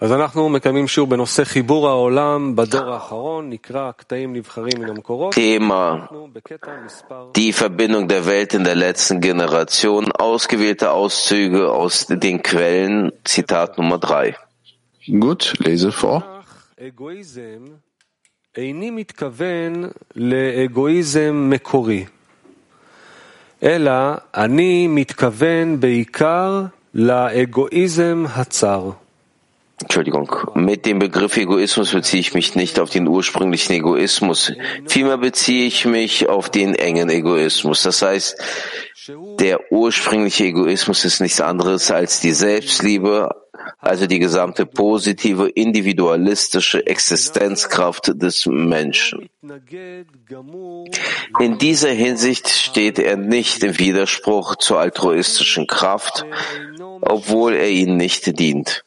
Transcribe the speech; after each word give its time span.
אז 0.00 0.12
אנחנו 0.12 0.48
מקיימים 0.48 0.88
שיעור 0.88 1.08
בנושא 1.08 1.44
חיבור 1.44 1.88
העולם 1.88 2.56
בדור 2.56 2.92
האחרון, 2.92 3.50
נקרא 3.50 3.90
קטעים 3.90 4.32
נבחרים 4.32 4.72
מן 4.78 4.88
המקורות. 4.88 5.34
Thema 5.34 5.72
אנחנו 5.72 6.28
בקטע 6.32 6.70
מספר 6.86 7.30
Die 7.36 7.52
Verbindung 7.52 8.08
der 8.08 8.26
Welt 8.26 8.54
in 8.54 8.64
der 8.64 8.74
letzten 8.74 9.20
Generation, 9.20 10.12
ausgewählte 10.12 10.90
Auszüge 10.90 11.72
aus 11.72 12.06
den 12.06 12.42
Quellen, 12.42 13.10
Zitat 13.24 13.78
Nummer 13.78 13.98
3. 14.00 14.34
Gut, 15.08 15.54
lese 15.58 15.90
vor. 15.92 16.22
אגואיזם, 16.80 17.64
איני 18.56 18.90
מתכוון 18.90 19.84
לאגואיזם 20.16 21.50
מקורי, 21.50 22.04
אלא 23.62 23.92
אני 24.34 24.86
מתכוון 24.86 25.80
בעיקר 25.80 26.62
לאגואיזם 26.94 28.24
הצר. 28.34 28.90
Entschuldigung, 29.81 30.31
mit 30.53 30.85
dem 30.85 30.99
Begriff 30.99 31.35
Egoismus 31.35 31.91
beziehe 31.91 32.21
ich 32.21 32.33
mich 32.33 32.55
nicht 32.55 32.79
auf 32.79 32.89
den 32.89 33.07
ursprünglichen 33.07 33.73
Egoismus, 33.73 34.53
vielmehr 34.85 35.17
beziehe 35.17 35.65
ich 35.65 35.85
mich 35.85 36.29
auf 36.29 36.49
den 36.49 36.75
engen 36.75 37.09
Egoismus. 37.09 37.81
Das 37.83 38.01
heißt, 38.01 38.37
der 39.39 39.71
ursprüngliche 39.71 40.45
Egoismus 40.45 41.03
ist 41.05 41.19
nichts 41.19 41.41
anderes 41.41 41.91
als 41.91 42.19
die 42.21 42.33
Selbstliebe, 42.33 43.29
also 43.79 44.07
die 44.07 44.19
gesamte 44.19 44.65
positive, 44.65 45.49
individualistische 45.49 46.85
Existenzkraft 46.85 48.11
des 48.15 48.45
Menschen. 48.45 49.29
In 51.39 51.57
dieser 51.57 51.89
Hinsicht 51.91 52.47
steht 52.47 52.99
er 52.99 53.17
nicht 53.17 53.63
im 53.63 53.77
Widerspruch 53.77 54.55
zur 54.55 54.79
altruistischen 54.79 55.67
Kraft, 55.67 56.25
obwohl 57.01 57.53
er 57.55 57.69
ihnen 57.69 57.97
nicht 57.97 58.39
dient. 58.39 58.82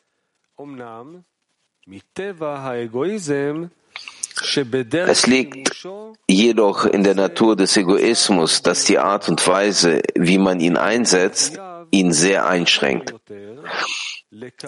Es 5.06 5.27
liegt 5.27 5.86
jedoch 6.28 6.84
in 6.84 7.05
der 7.05 7.14
Natur 7.14 7.56
des 7.56 7.77
Egoismus, 7.77 8.62
dass 8.62 8.84
die 8.84 8.98
Art 8.98 9.28
und 9.28 9.47
Weise, 9.47 10.03
wie 10.14 10.39
man 10.39 10.61
ihn 10.61 10.77
einsetzt, 10.77 11.58
ihn 11.91 12.12
sehr 12.12 12.47
einschränkt, 12.47 13.14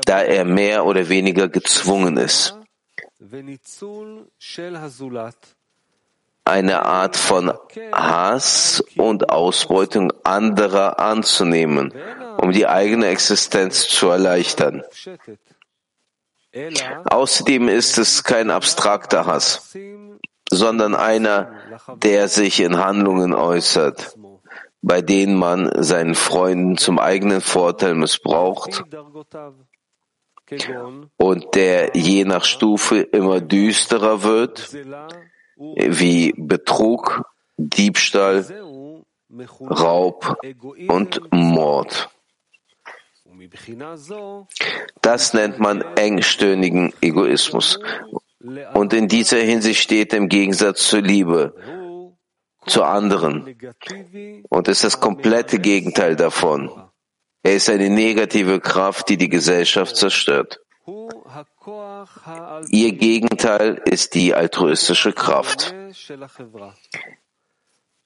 da 0.06 0.22
er 0.22 0.44
mehr 0.44 0.86
oder 0.86 1.08
weniger 1.08 1.48
gezwungen 1.48 2.16
ist. 2.16 2.56
Eine 6.44 6.86
Art 6.86 7.16
von 7.16 7.52
Hass 7.92 8.82
und 8.96 9.28
Ausbeutung 9.28 10.12
anderer 10.24 10.98
anzunehmen, 10.98 11.92
um 12.38 12.52
die 12.52 12.66
eigene 12.66 13.08
Existenz 13.08 13.86
zu 13.88 14.08
erleichtern. 14.08 14.82
Außerdem 17.10 17.68
ist 17.68 17.98
es 17.98 18.24
kein 18.24 18.50
abstrakter 18.50 19.26
Hass, 19.26 19.76
sondern 20.50 20.94
einer, 20.94 21.52
der 22.02 22.28
sich 22.28 22.60
in 22.60 22.78
Handlungen 22.78 23.34
äußert, 23.34 24.16
bei 24.82 25.02
denen 25.02 25.36
man 25.36 25.70
seinen 25.82 26.14
Freunden 26.14 26.76
zum 26.76 26.98
eigenen 26.98 27.40
Vorteil 27.40 27.94
missbraucht 27.94 28.84
und 31.16 31.54
der 31.54 31.96
je 31.96 32.24
nach 32.24 32.44
Stufe 32.44 33.00
immer 33.00 33.40
düsterer 33.40 34.22
wird, 34.22 34.72
wie 35.56 36.32
Betrug, 36.36 37.22
Diebstahl, 37.56 38.46
Raub 39.60 40.36
und 40.88 41.20
Mord. 41.32 42.08
Das 45.02 45.34
nennt 45.34 45.58
man 45.58 45.82
engstöhnigen 45.96 46.92
Egoismus. 47.00 47.78
Und 48.74 48.92
in 48.92 49.08
dieser 49.08 49.38
Hinsicht 49.38 49.80
steht 49.80 50.12
im 50.12 50.28
Gegensatz 50.28 50.86
zur 50.88 51.00
Liebe 51.02 51.54
zu 52.66 52.82
anderen. 52.84 53.56
Und 54.48 54.68
ist 54.68 54.84
das 54.84 55.00
komplette 55.00 55.58
Gegenteil 55.58 56.16
davon. 56.16 56.70
Er 57.42 57.54
ist 57.56 57.70
eine 57.70 57.90
negative 57.90 58.60
Kraft, 58.60 59.08
die 59.08 59.16
die 59.16 59.28
Gesellschaft 59.28 59.96
zerstört. 59.96 60.60
Ihr 62.70 62.92
Gegenteil 62.92 63.82
ist 63.84 64.14
die 64.14 64.34
altruistische 64.34 65.12
Kraft. 65.12 65.74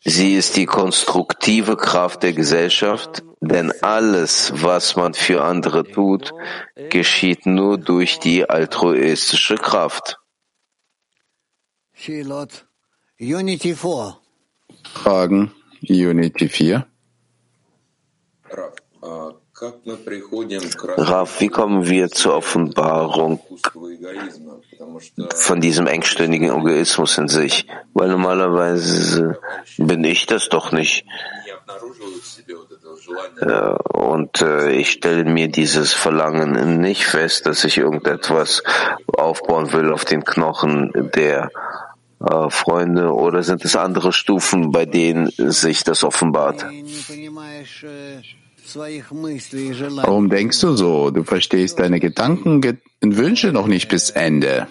Sie 0.05 0.35
ist 0.35 0.57
die 0.57 0.67
konstruktive 0.67 1.77
Kraft 1.77 2.25
der 2.25 2.33
Gesellschaft, 2.33 3.23
denn 3.41 3.73
alles, 3.83 4.53
was 4.57 4.97
man 4.97 5.15
für 5.15 5.45
andere 5.45 5.85
tut, 5.85 6.33
geschieht 6.91 7.47
nur 7.47 7.79
durch 7.79 8.19
die 8.19 8.49
altruistische 8.49 9.55
Kraft. 9.55 10.19
Fragen 14.83 15.53
Unity 15.83 16.49
4. 16.49 16.87
Rav, 20.97 21.41
wie 21.41 21.49
kommen 21.49 21.89
wir 21.89 22.11
zur 22.11 22.35
Offenbarung 22.35 23.41
von 25.35 25.61
diesem 25.61 25.87
engstündigen 25.87 26.51
Egoismus 26.51 27.17
in 27.19 27.29
sich? 27.29 27.67
Weil 27.95 28.09
normalerweise 28.09 29.39
bin 29.79 30.03
ich 30.03 30.27
das 30.27 30.49
doch 30.49 30.73
nicht. 30.73 31.05
Äh, 33.41 33.75
und 33.95 34.43
äh, 34.43 34.73
ich 34.73 34.91
stelle 34.91 35.25
mir 35.25 35.49
dieses 35.49 35.93
Verlangen 35.93 36.81
nicht 36.81 37.05
fest, 37.05 37.47
dass 37.47 37.65
ich 37.65 37.79
irgendetwas 37.79 38.63
aufbauen 39.07 39.73
will 39.73 39.93
auf 39.93 40.05
den 40.05 40.25
Knochen 40.25 40.91
der 41.15 41.51
äh, 42.21 42.51
Freunde 42.51 43.15
oder 43.15 43.43
sind 43.43 43.65
es 43.65 43.77
andere 43.77 44.13
Stufen, 44.13 44.73
bei 44.73 44.87
denen 44.87 45.31
sich 45.37 45.85
das 45.85 46.05
offenbart? 46.05 46.67
Warum 50.05 50.31
denkst 50.31 50.61
du 50.61 50.77
so? 50.77 51.11
Du 51.11 51.25
verstehst 51.25 51.79
deine 51.79 52.01
Gedanken 52.01 52.63
und 53.03 53.17
Wünsche 53.17 53.53
noch 53.53 53.67
nicht 53.67 53.89
bis 53.89 54.11
Ende. 54.11 54.69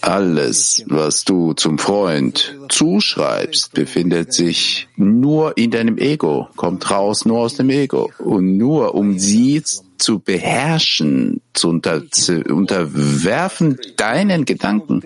Alles, 0.00 0.82
was 0.86 1.24
du 1.24 1.52
zum 1.52 1.78
Freund 1.78 2.56
zuschreibst, 2.68 3.72
befindet 3.72 4.32
sich 4.32 4.88
nur 4.96 5.56
in 5.56 5.70
deinem 5.70 5.98
Ego, 5.98 6.48
kommt 6.56 6.90
raus 6.90 7.24
nur 7.24 7.38
aus 7.38 7.54
dem 7.54 7.70
Ego. 7.70 8.10
Und 8.18 8.56
nur 8.56 8.94
um 8.94 9.18
sie 9.18 9.62
zu 9.98 10.18
beherrschen, 10.18 11.40
zu, 11.54 11.68
unter, 11.68 12.10
zu 12.10 12.42
unterwerfen 12.42 13.78
deinen 13.96 14.44
Gedanken. 14.44 15.02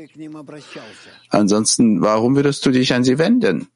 Ansonsten, 1.29 2.01
warum 2.01 2.37
würdest 2.37 2.65
du 2.67 2.71
dich 2.71 2.93
an 2.95 3.05
sie 3.05 3.19
wenden? 3.19 3.69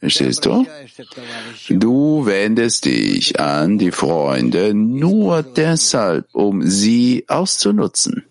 Verstehst 0.00 0.46
du? 0.46 0.64
Du 1.68 2.24
wendest 2.24 2.84
dich 2.84 3.40
an 3.40 3.78
die 3.78 3.90
Freunde 3.90 4.72
nur 4.72 5.42
deshalb, 5.42 6.26
um 6.32 6.62
sie 6.62 7.24
auszunutzen. 7.26 8.24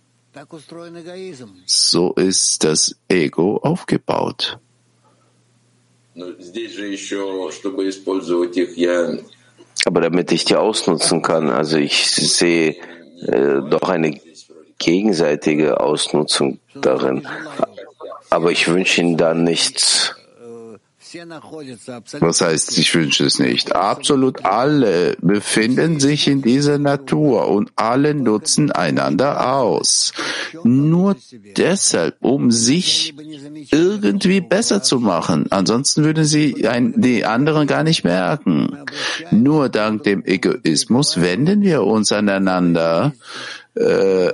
So 1.66 2.14
ist 2.14 2.64
das 2.64 2.96
Ego 3.10 3.58
aufgebaut. 3.58 4.60
Aber 9.86 10.02
damit 10.02 10.32
ich 10.32 10.46
die 10.46 10.56
ausnutzen 10.56 11.22
kann, 11.22 11.50
also 11.50 11.78
ich 11.78 12.10
sehe 12.10 12.76
äh, 13.22 13.62
doch 13.70 13.90
eine 13.90 14.20
gegenseitige 14.80 15.80
Ausnutzung 15.80 16.60
darin. 16.76 17.28
Aber 18.30 18.52
ich 18.52 18.68
wünsche 18.68 19.02
ihnen 19.02 19.18
dann 19.18 19.44
nichts. 19.44 20.16
Was 22.19 22.41
heißt, 22.41 22.78
ich 22.78 22.94
wünsche 22.95 23.25
es 23.25 23.40
nicht? 23.40 23.75
Absolut 23.75 24.45
alle 24.45 25.16
befinden 25.22 26.00
sich 26.00 26.28
in 26.28 26.41
dieser 26.41 26.78
Natur 26.78 27.48
und 27.48 27.71
alle 27.75 28.13
nutzen 28.13 28.71
einander 28.71 29.54
aus. 29.56 30.13
Nur 30.63 31.15
deshalb, 31.56 32.15
um 32.21 32.51
sich 32.51 33.13
irgendwie 33.71 34.42
besser 34.42 34.83
zu 34.83 35.00
machen. 35.00 35.51
Ansonsten 35.51 36.04
würden 36.04 36.25
sie 36.25 36.68
ein, 36.68 36.94
die 36.98 37.25
anderen 37.25 37.68
gar 37.68 37.83
nicht 37.83 38.03
merken. 38.03 38.77
Nur 39.31 39.69
dank 39.69 40.03
dem 40.03 40.25
Egoismus 40.25 41.21
wenden 41.21 41.62
wir 41.62 41.83
uns 41.83 42.12
aneinander 42.12 43.13
äh, 43.77 44.33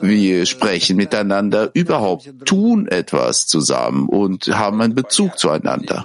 wir 0.00 0.46
sprechen 0.46 0.96
miteinander, 0.96 1.70
überhaupt 1.74 2.28
tun 2.44 2.88
etwas 2.88 3.46
zusammen 3.46 4.08
und 4.08 4.48
haben 4.48 4.80
einen 4.80 4.94
Bezug 4.94 5.38
zueinander. 5.38 6.04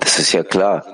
Das 0.00 0.18
ist 0.18 0.32
ja 0.32 0.42
klar. 0.42 0.84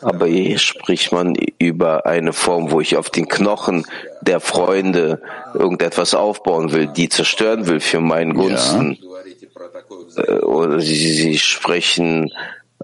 Aber 0.00 0.26
hier 0.26 0.58
spricht 0.58 1.12
man 1.12 1.34
über 1.58 2.06
eine 2.06 2.32
Form, 2.32 2.70
wo 2.70 2.80
ich 2.80 2.96
auf 2.96 3.10
den 3.10 3.28
Knochen 3.28 3.86
der 4.22 4.40
Freunde 4.40 5.20
irgendetwas 5.54 6.14
aufbauen 6.14 6.72
will, 6.72 6.86
die 6.86 7.08
zerstören 7.08 7.66
will 7.66 7.80
für 7.80 8.00
meinen 8.00 8.34
Gunsten. 8.34 8.98
Ja. 10.16 10.42
Oder 10.42 10.80
sie, 10.80 11.12
sie 11.12 11.38
sprechen 11.38 12.32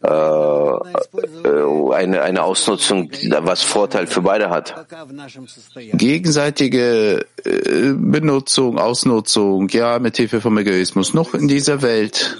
eine, 0.02 2.22
eine 2.22 2.42
Ausnutzung, 2.42 3.10
was 3.40 3.62
Vorteil 3.62 4.06
für 4.06 4.22
beide 4.22 4.50
hat. 4.50 4.86
Gegenseitige 5.92 7.26
äh, 7.44 7.92
Benutzung, 7.94 8.78
Ausnutzung, 8.78 9.68
ja, 9.68 9.98
mit 9.98 10.16
Hilfe 10.16 10.40
vom 10.40 10.56
Egoismus, 10.58 11.12
noch 11.12 11.34
in 11.34 11.48
dieser 11.48 11.82
Welt. 11.82 12.38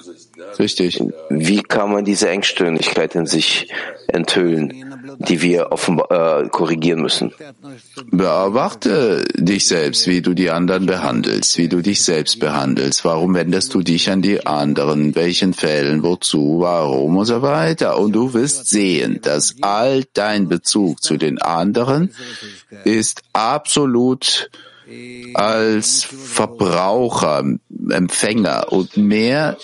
Richtig. 0.58 1.02
Wie 1.28 1.62
kann 1.62 1.92
man 1.92 2.04
diese 2.04 2.28
Engstirnigkeit 2.28 3.14
in 3.14 3.26
sich 3.26 3.68
enthüllen, 4.08 5.16
die 5.18 5.42
wir 5.42 5.72
offenbar, 5.72 6.42
äh, 6.42 6.48
korrigieren 6.48 7.02
müssen? 7.02 7.32
Beobachte 8.10 9.24
dich 9.34 9.66
selbst, 9.66 10.06
wie 10.06 10.22
du 10.22 10.34
die 10.34 10.50
anderen 10.50 10.86
behandelst, 10.86 11.58
wie 11.58 11.68
du 11.68 11.80
dich 11.80 12.02
selbst 12.02 12.40
behandelst. 12.40 13.04
Warum 13.04 13.34
wendest 13.34 13.74
du 13.74 13.82
dich 13.82 14.10
an 14.10 14.22
die 14.22 14.46
anderen? 14.46 15.14
Welchen 15.14 15.54
Fällen? 15.54 16.02
Wozu? 16.02 16.58
Warum? 16.60 17.16
Und 17.16 17.26
so 17.26 17.42
weiter. 17.42 17.98
Und 17.98 18.12
du 18.12 18.34
wirst 18.34 18.68
sehen, 18.68 19.20
dass 19.22 19.56
all 19.60 20.04
dein 20.14 20.48
Bezug 20.48 21.02
zu 21.02 21.16
den 21.16 21.40
anderen 21.40 22.12
ist 22.84 23.22
absolut 23.32 24.50
als 25.34 26.04
Verbraucher, 26.04 27.44
Empfänger 27.88 28.72
und 28.72 28.96
mehr 28.96 29.56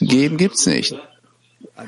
geben 0.00 0.36
gibt's 0.36 0.66
nicht. 0.66 0.96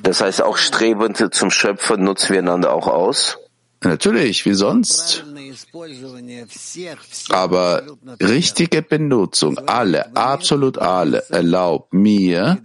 Das 0.02 0.20
heißt, 0.20 0.42
auch 0.42 0.56
strebend 0.56 1.34
zum 1.34 1.50
Schöpfer 1.50 1.96
nutzen 1.96 2.32
wir 2.32 2.40
einander 2.40 2.72
auch 2.72 2.88
aus? 2.88 3.38
Natürlich, 3.82 4.44
wie 4.46 4.54
sonst. 4.54 5.24
Aber 7.28 7.82
richtige 8.20 8.82
Benutzung, 8.82 9.58
alle, 9.66 10.16
absolut 10.16 10.78
alle, 10.78 11.24
erlaubt 11.28 11.92
mir, 11.92 12.58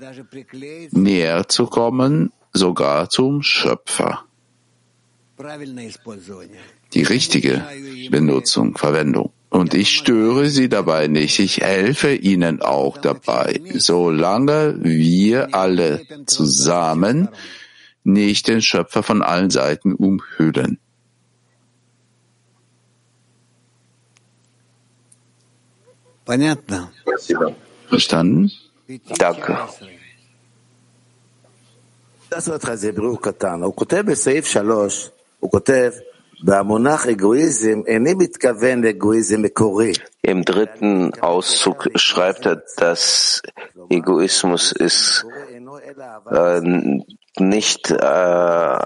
näher 0.92 1.48
zu 1.48 1.68
kommen, 1.68 2.32
sogar 2.54 3.10
zum 3.10 3.44
Schöpfer. 3.44 4.26
Die 6.94 7.04
richtige 7.04 7.64
Benutzung, 8.10 8.78
Verwendung. 8.78 9.32
Und 9.50 9.74
ich 9.74 9.90
störe 9.90 10.50
sie 10.50 10.70
dabei 10.70 11.08
nicht. 11.08 11.40
Ich 11.40 11.58
helfe 11.60 12.14
ihnen 12.16 12.62
auch 12.62 12.98
dabei, 12.98 13.60
solange 13.74 14.78
wir 14.82 15.54
alle 15.54 16.02
zusammen 16.26 17.28
nicht 18.04 18.48
den 18.48 18.62
Schöpfer 18.62 19.04
von 19.04 19.22
allen 19.22 19.50
Seiten 19.50 19.94
umhüllen. 19.94 20.80
Verstanden? 27.90 28.52
Danke. 29.18 29.58
Im 40.24 40.44
dritten 40.44 41.14
Auszug 41.22 41.90
schreibt 41.96 42.46
er, 42.46 42.64
dass 42.78 43.42
Egoismus 43.90 44.72
ist 44.72 45.26
äh, 46.32 46.62
nicht 47.38 47.92
äh, 47.92 48.80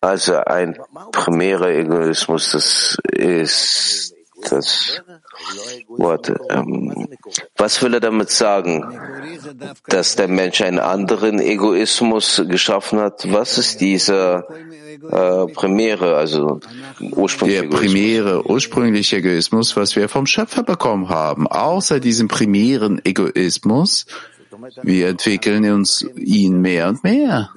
also 0.00 0.36
ein 0.36 0.78
primärer 1.12 1.68
Egoismus, 1.70 2.52
das 2.52 2.98
ist 3.12 4.15
das 4.42 5.02
Wort. 5.88 6.32
Ähm, 6.50 7.08
was 7.56 7.82
will 7.82 7.94
er 7.94 8.00
damit 8.00 8.30
sagen? 8.30 8.98
Dass 9.88 10.16
der 10.16 10.28
Mensch 10.28 10.60
einen 10.60 10.78
anderen 10.78 11.40
Egoismus 11.40 12.42
geschaffen 12.48 12.98
hat? 13.00 13.32
Was 13.32 13.58
ist 13.58 13.80
dieser 13.80 14.46
äh, 15.10 15.46
primäre, 15.52 16.16
also 16.16 16.60
ursprüngliche 17.00 17.62
Der 17.62 17.76
primäre, 17.76 18.46
ursprüngliche 18.48 19.16
Egoismus, 19.16 19.76
was 19.76 19.96
wir 19.96 20.08
vom 20.08 20.26
Schöpfer 20.26 20.62
bekommen 20.62 21.08
haben. 21.08 21.46
Außer 21.46 22.00
diesem 22.00 22.28
primären 22.28 23.00
Egoismus, 23.04 24.06
wir 24.82 25.08
entwickeln 25.08 25.70
uns 25.70 26.04
ihn 26.16 26.60
mehr 26.60 26.88
und 26.88 27.02
mehr. 27.04 27.50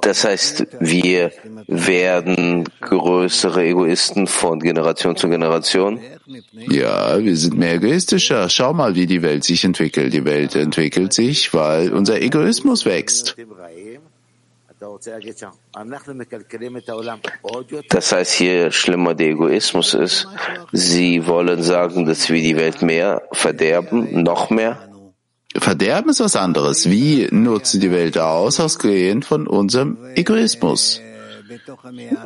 Das 0.00 0.24
heißt, 0.24 0.66
wir 0.80 1.32
werden 1.66 2.64
größere 2.80 3.64
Egoisten 3.64 4.26
von 4.26 4.60
Generation 4.60 5.16
zu 5.16 5.28
Generation. 5.28 6.00
Ja, 6.52 7.18
wir 7.18 7.36
sind 7.36 7.56
mehr 7.56 7.74
egoistischer. 7.74 8.48
Schau 8.48 8.72
mal, 8.72 8.94
wie 8.94 9.06
die 9.06 9.22
Welt 9.22 9.44
sich 9.44 9.64
entwickelt. 9.64 10.12
Die 10.12 10.24
Welt 10.24 10.54
entwickelt 10.54 11.12
sich, 11.12 11.52
weil 11.54 11.92
unser 11.92 12.20
Egoismus 12.20 12.84
wächst. 12.84 13.36
Das 17.88 18.12
heißt, 18.12 18.32
hier 18.32 18.70
schlimmer 18.72 19.14
der 19.14 19.28
Egoismus 19.28 19.94
ist, 19.94 20.26
Sie 20.72 21.26
wollen 21.26 21.62
sagen, 21.62 22.04
dass 22.06 22.28
wir 22.30 22.42
die 22.42 22.56
Welt 22.56 22.82
mehr 22.82 23.22
verderben, 23.32 24.22
noch 24.22 24.50
mehr? 24.50 24.91
Verderben 25.62 26.10
ist 26.10 26.18
was 26.18 26.34
anderes. 26.34 26.90
Wie 26.90 27.28
nutzen 27.30 27.80
die 27.80 27.92
Welt 27.92 28.18
aus, 28.18 28.58
ausgehend 28.58 29.24
von 29.24 29.46
unserem 29.46 29.96
Egoismus? 30.16 31.00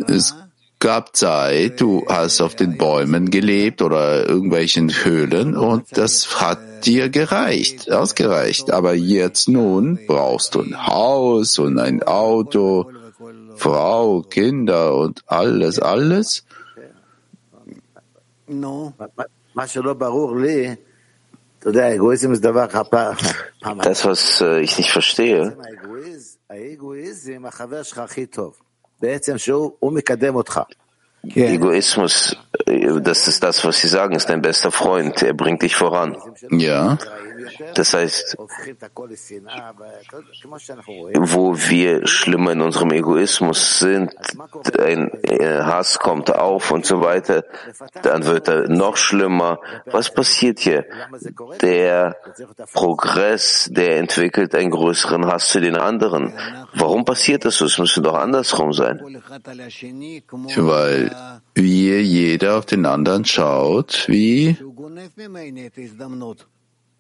Es 0.08 0.34
gab 0.78 1.14
Zeit, 1.14 1.82
du 1.82 2.06
hast 2.08 2.40
auf 2.40 2.54
den 2.54 2.78
Bäumen 2.78 3.30
gelebt 3.30 3.82
oder 3.82 4.26
irgendwelchen 4.26 4.88
Höhlen 4.88 5.54
und 5.54 5.84
das 5.98 6.40
hat 6.40 6.86
dir 6.86 7.10
gereicht, 7.10 7.92
ausgereicht. 7.92 8.70
Aber 8.70 8.94
jetzt 8.94 9.50
nun 9.50 9.98
brauchst 10.06 10.54
du 10.54 10.62
ein 10.62 10.86
Haus 10.86 11.58
und 11.58 11.78
ein 11.78 12.02
Auto, 12.02 12.90
Frau, 13.56 14.22
Kinder 14.22 14.96
und 14.96 15.22
alles, 15.26 15.78
alles. 15.78 16.46
Das, 23.82 24.04
was 24.04 24.40
äh, 24.40 24.60
ich 24.60 24.78
nicht 24.78 24.92
verstehe, 24.92 25.56
Egoismus, 31.34 32.36
das 33.00 33.28
ist 33.28 33.42
das, 33.42 33.64
was 33.64 33.78
Sie 33.78 33.88
sagen, 33.88 34.14
ist 34.14 34.28
dein 34.28 34.42
bester 34.42 34.70
Freund. 34.70 35.22
Er 35.22 35.34
bringt 35.34 35.62
dich 35.62 35.76
voran. 35.76 36.16
Ja. 36.50 36.98
Das 37.74 37.94
heißt, 37.94 38.36
wo 41.18 41.56
wir 41.56 42.06
schlimmer 42.06 42.52
in 42.52 42.60
unserem 42.60 42.90
Egoismus 42.92 43.78
sind, 43.78 44.14
ein 44.78 45.10
äh, 45.22 45.60
Hass 45.62 45.98
kommt 45.98 46.34
auf 46.34 46.70
und 46.70 46.86
so 46.86 47.00
weiter, 47.02 47.44
dann 48.02 48.26
wird 48.26 48.48
er 48.48 48.68
noch 48.68 48.96
schlimmer. 48.96 49.58
Was 49.86 50.12
passiert 50.12 50.58
hier? 50.58 50.86
Der 51.60 52.16
Progress, 52.72 53.68
der 53.70 53.98
entwickelt 53.98 54.54
einen 54.54 54.70
größeren 54.70 55.26
Hass 55.26 55.48
zu 55.48 55.60
den 55.60 55.76
anderen. 55.76 56.32
Warum 56.74 57.04
passiert 57.04 57.44
das 57.44 57.56
so? 57.56 57.66
Es 57.66 57.78
müsste 57.78 58.02
doch 58.02 58.14
andersrum 58.14 58.72
sein. 58.72 59.00
Weil 60.56 61.10
wir 61.56 62.02
jeder 62.02 62.58
auf 62.58 62.66
den 62.66 62.84
anderen 62.86 63.24
schaut, 63.24 64.04
wie 64.08 64.56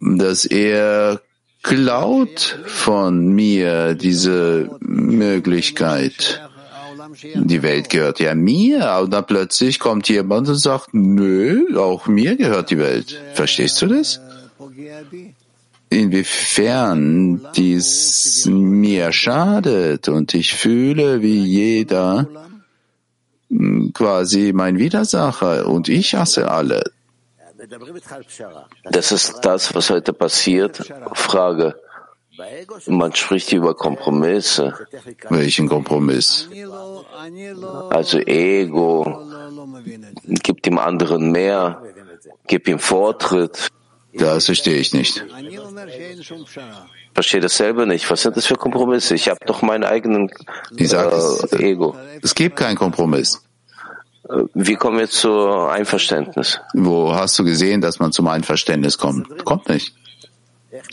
dass 0.00 0.44
er 0.46 1.20
klaut 1.62 2.58
von 2.64 3.34
mir 3.34 3.94
diese 3.94 4.70
Möglichkeit. 4.80 6.42
Die 7.34 7.62
Welt 7.62 7.90
gehört 7.90 8.18
ja 8.18 8.34
mir, 8.34 8.98
und 9.02 9.12
dann 9.12 9.26
plötzlich 9.26 9.78
kommt 9.78 10.08
jemand 10.08 10.48
und 10.48 10.56
sagt, 10.56 10.88
nö, 10.92 11.78
auch 11.78 12.06
mir 12.06 12.36
gehört 12.36 12.70
die 12.70 12.78
Welt. 12.78 13.20
Verstehst 13.34 13.80
du 13.82 13.86
das? 13.86 14.20
Inwiefern 15.88 17.46
dies 17.54 18.46
mir 18.46 19.12
schadet 19.12 20.08
und 20.08 20.34
ich 20.34 20.54
fühle, 20.54 21.22
wie 21.22 21.44
jeder 21.44 22.26
quasi 23.92 24.52
mein 24.54 24.78
Widersacher 24.78 25.66
und 25.66 25.88
ich 25.88 26.14
hasse 26.14 26.50
alle. 26.50 26.82
Das 28.84 29.12
ist 29.12 29.40
das, 29.42 29.74
was 29.74 29.90
heute 29.90 30.12
passiert. 30.12 30.92
Frage. 31.14 31.74
Man 32.86 33.14
spricht 33.14 33.52
über 33.52 33.74
Kompromisse. 33.74 34.74
Welchen 35.30 35.68
Kompromiss? 35.68 36.48
Also 37.90 38.18
Ego, 38.18 39.22
gibt 40.42 40.66
dem 40.66 40.78
anderen 40.78 41.32
mehr, 41.32 41.82
gib 42.46 42.68
ihm 42.68 42.78
Vortritt. 42.78 43.68
Das 44.12 44.46
verstehe 44.46 44.76
ich 44.76 44.92
nicht. 44.92 45.24
Verstehe 47.14 47.40
dasselbe 47.40 47.86
nicht. 47.86 48.10
Was 48.10 48.22
sind 48.22 48.36
das 48.36 48.46
für 48.46 48.56
Kompromisse? 48.56 49.14
Ich 49.14 49.28
habe 49.28 49.40
doch 49.46 49.62
meinen 49.62 49.84
eigenen 49.84 50.30
äh, 50.78 51.56
Ego. 51.58 51.96
Es 52.22 52.34
gibt 52.34 52.56
keinen 52.56 52.76
Kompromiss. 52.76 53.45
Wie 54.54 54.74
kommen 54.74 54.98
wir 54.98 55.08
zu 55.08 55.48
Einverständnis? 55.48 56.60
Wo 56.74 57.14
hast 57.14 57.38
du 57.38 57.44
gesehen, 57.44 57.80
dass 57.80 57.98
man 57.98 58.12
zum 58.12 58.26
Einverständnis 58.28 58.98
kommt? 58.98 59.44
Kommt 59.44 59.68
nicht. 59.68 59.94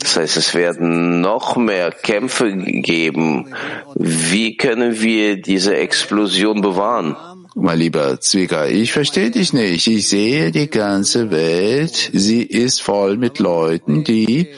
Das 0.00 0.16
heißt, 0.16 0.36
es 0.36 0.54
werden 0.54 1.20
noch 1.20 1.56
mehr 1.56 1.90
Kämpfe 1.90 2.52
geben. 2.56 3.54
Wie 3.94 4.56
können 4.56 5.00
wir 5.00 5.40
diese 5.40 5.76
Explosion 5.76 6.60
bewahren? 6.60 7.16
Mein 7.56 7.78
lieber 7.78 8.20
Zwieger, 8.20 8.68
ich 8.68 8.92
verstehe 8.92 9.30
dich 9.30 9.52
nicht. 9.52 9.86
Ich 9.86 10.08
sehe 10.08 10.50
die 10.50 10.68
ganze 10.68 11.30
Welt. 11.30 12.10
Sie 12.12 12.42
ist 12.42 12.82
voll 12.82 13.16
mit 13.16 13.38
Leuten, 13.38 14.04
die 14.04 14.48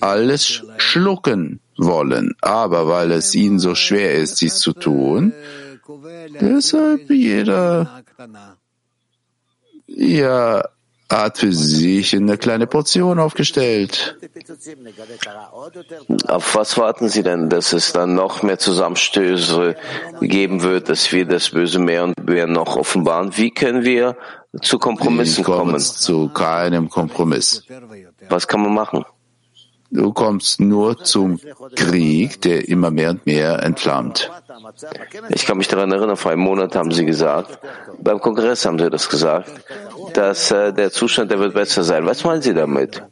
alles 0.00 0.62
schlucken 0.78 1.60
wollen. 1.76 2.34
Aber 2.40 2.88
weil 2.88 3.12
es 3.12 3.34
ihnen 3.34 3.58
so 3.58 3.74
schwer 3.74 4.14
ist, 4.14 4.40
dies 4.40 4.58
zu 4.58 4.72
tun, 4.72 5.32
deshalb 6.40 7.10
jeder 7.10 8.02
ja, 9.86 10.62
hat 11.08 11.38
für 11.38 11.52
sich 11.52 12.14
eine 12.14 12.36
kleine 12.36 12.66
Portion 12.66 13.18
aufgestellt. 13.18 14.16
Auf 16.26 16.54
was 16.54 16.76
warten 16.78 17.08
Sie 17.08 17.22
denn, 17.22 17.48
dass 17.48 17.72
es 17.72 17.92
dann 17.92 18.14
noch 18.14 18.42
mehr 18.42 18.58
Zusammenstöße 18.58 19.76
geben 20.20 20.62
wird, 20.62 20.88
dass 20.88 21.12
wir 21.12 21.26
das 21.26 21.50
Böse 21.50 21.78
mehr 21.78 22.04
und 22.04 22.26
mehr 22.26 22.46
noch 22.46 22.76
offenbaren? 22.76 23.36
Wie 23.36 23.50
können 23.50 23.84
wir 23.84 24.16
zu 24.62 24.78
Kompromissen 24.78 25.40
Ich 25.40 25.46
komme 25.46 25.72
kommen? 25.72 25.80
zu 25.80 26.28
keinem 26.30 26.88
Kompromiss. 26.88 27.62
Was 28.28 28.48
kann 28.48 28.62
man 28.62 28.74
machen? 28.74 29.04
Du 29.90 30.12
kommst 30.12 30.60
nur 30.60 30.98
zum 31.04 31.38
Krieg, 31.76 32.40
der 32.42 32.68
immer 32.68 32.90
mehr 32.90 33.10
und 33.10 33.24
mehr 33.24 33.62
entflammt. 33.62 34.30
Ich 35.30 35.46
kann 35.46 35.58
mich 35.58 35.68
daran 35.68 35.92
erinnern, 35.92 36.16
vor 36.16 36.32
einem 36.32 36.42
Monat 36.42 36.74
haben 36.76 36.90
Sie 36.90 37.04
gesagt, 37.04 37.58
beim 38.00 38.20
Kongress 38.20 38.64
haben 38.64 38.78
Sie 38.78 38.90
das 38.90 39.08
gesagt, 39.08 39.50
dass 40.14 40.50
äh, 40.50 40.72
der 40.72 40.90
Zustand, 40.90 41.30
der 41.30 41.38
wird 41.38 41.54
besser 41.54 41.84
sein. 41.84 42.06
Was 42.06 42.24
meinen 42.24 42.42
Sie 42.42 42.54
damit? 42.54 43.02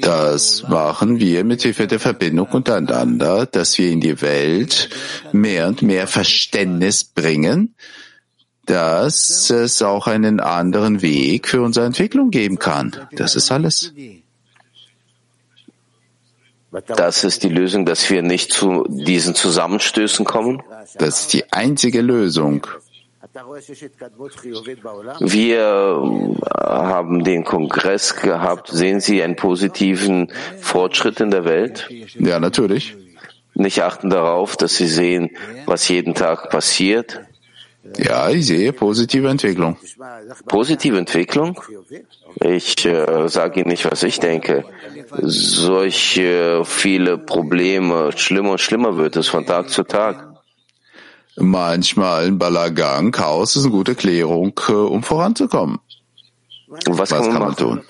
Das 0.00 0.64
machen 0.68 1.20
wir 1.20 1.44
mit 1.44 1.62
Hilfe 1.62 1.86
der 1.86 2.00
Verbindung 2.00 2.48
untereinander, 2.48 3.46
dass 3.46 3.78
wir 3.78 3.90
in 3.90 4.00
die 4.00 4.20
Welt 4.20 4.88
mehr 5.32 5.68
und 5.68 5.82
mehr 5.82 6.06
Verständnis 6.06 7.04
bringen, 7.04 7.74
dass 8.66 9.50
es 9.50 9.82
auch 9.82 10.06
einen 10.06 10.40
anderen 10.40 11.02
Weg 11.02 11.48
für 11.48 11.62
unsere 11.62 11.86
Entwicklung 11.86 12.30
geben 12.30 12.58
kann. 12.58 12.96
Das 13.12 13.36
ist 13.36 13.52
alles. 13.52 13.92
Das 16.72 17.24
ist 17.24 17.42
die 17.42 17.48
Lösung, 17.48 17.84
dass 17.84 18.08
wir 18.08 18.22
nicht 18.22 18.52
zu 18.52 18.84
diesen 18.88 19.34
Zusammenstößen 19.34 20.24
kommen? 20.24 20.62
Das 20.98 21.20
ist 21.20 21.32
die 21.34 21.52
einzige 21.52 22.00
Lösung. 22.00 22.66
Wir 25.20 26.36
haben 26.56 27.24
den 27.24 27.44
Kongress 27.44 28.16
gehabt. 28.16 28.68
Sehen 28.68 29.00
Sie 29.00 29.22
einen 29.22 29.36
positiven 29.36 30.32
Fortschritt 30.60 31.20
in 31.20 31.30
der 31.30 31.44
Welt? 31.44 31.88
Ja, 32.18 32.40
natürlich. 32.40 32.96
Nicht 33.54 33.82
achten 33.82 34.08
darauf, 34.08 34.56
dass 34.56 34.76
Sie 34.76 34.88
sehen, 34.88 35.30
was 35.66 35.88
jeden 35.88 36.14
Tag 36.14 36.48
passiert? 36.50 37.20
Ja, 37.96 38.30
ich 38.30 38.46
sehe 38.46 38.72
positive 38.72 39.28
Entwicklung. 39.28 39.76
Positive 40.46 40.98
Entwicklung? 40.98 41.60
Ich 42.40 42.86
äh, 42.86 43.28
sage 43.28 43.60
Ihnen 43.60 43.70
nicht, 43.70 43.90
was 43.90 44.02
ich 44.02 44.20
denke. 44.20 44.64
Solche 45.18 46.62
viele 46.64 47.18
Probleme, 47.18 48.12
schlimmer 48.16 48.52
und 48.52 48.60
schlimmer 48.60 48.96
wird 48.96 49.16
es 49.16 49.28
von 49.28 49.46
Tag 49.46 49.68
zu 49.70 49.82
Tag. 49.82 50.28
Manchmal 51.36 52.26
ein 52.26 52.38
Balagan, 52.38 53.10
Chaos 53.10 53.56
ist 53.56 53.64
eine 53.64 53.72
gute 53.72 53.94
Klärung, 53.94 54.52
äh, 54.68 54.72
um 54.72 55.02
voranzukommen. 55.02 55.78
Was, 56.86 57.10
kann 57.10 57.38
man 57.38 57.54
tun? 57.54 57.82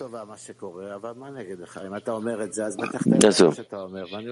Also, 3.23 3.55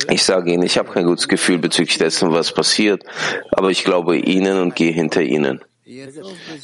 ich 0.09 0.25
sage 0.25 0.52
Ihnen, 0.52 0.64
ich 0.64 0.76
habe 0.76 0.90
kein 0.92 1.07
gutes 1.07 1.28
Gefühl 1.28 1.59
bezüglich 1.59 1.99
dessen, 1.99 2.33
was 2.33 2.52
passiert, 2.52 3.04
aber 3.52 3.71
ich 3.71 3.85
glaube 3.85 4.16
Ihnen 4.16 4.61
und 4.61 4.75
gehe 4.75 4.92
hinter 4.92 5.23
Ihnen. 5.23 5.61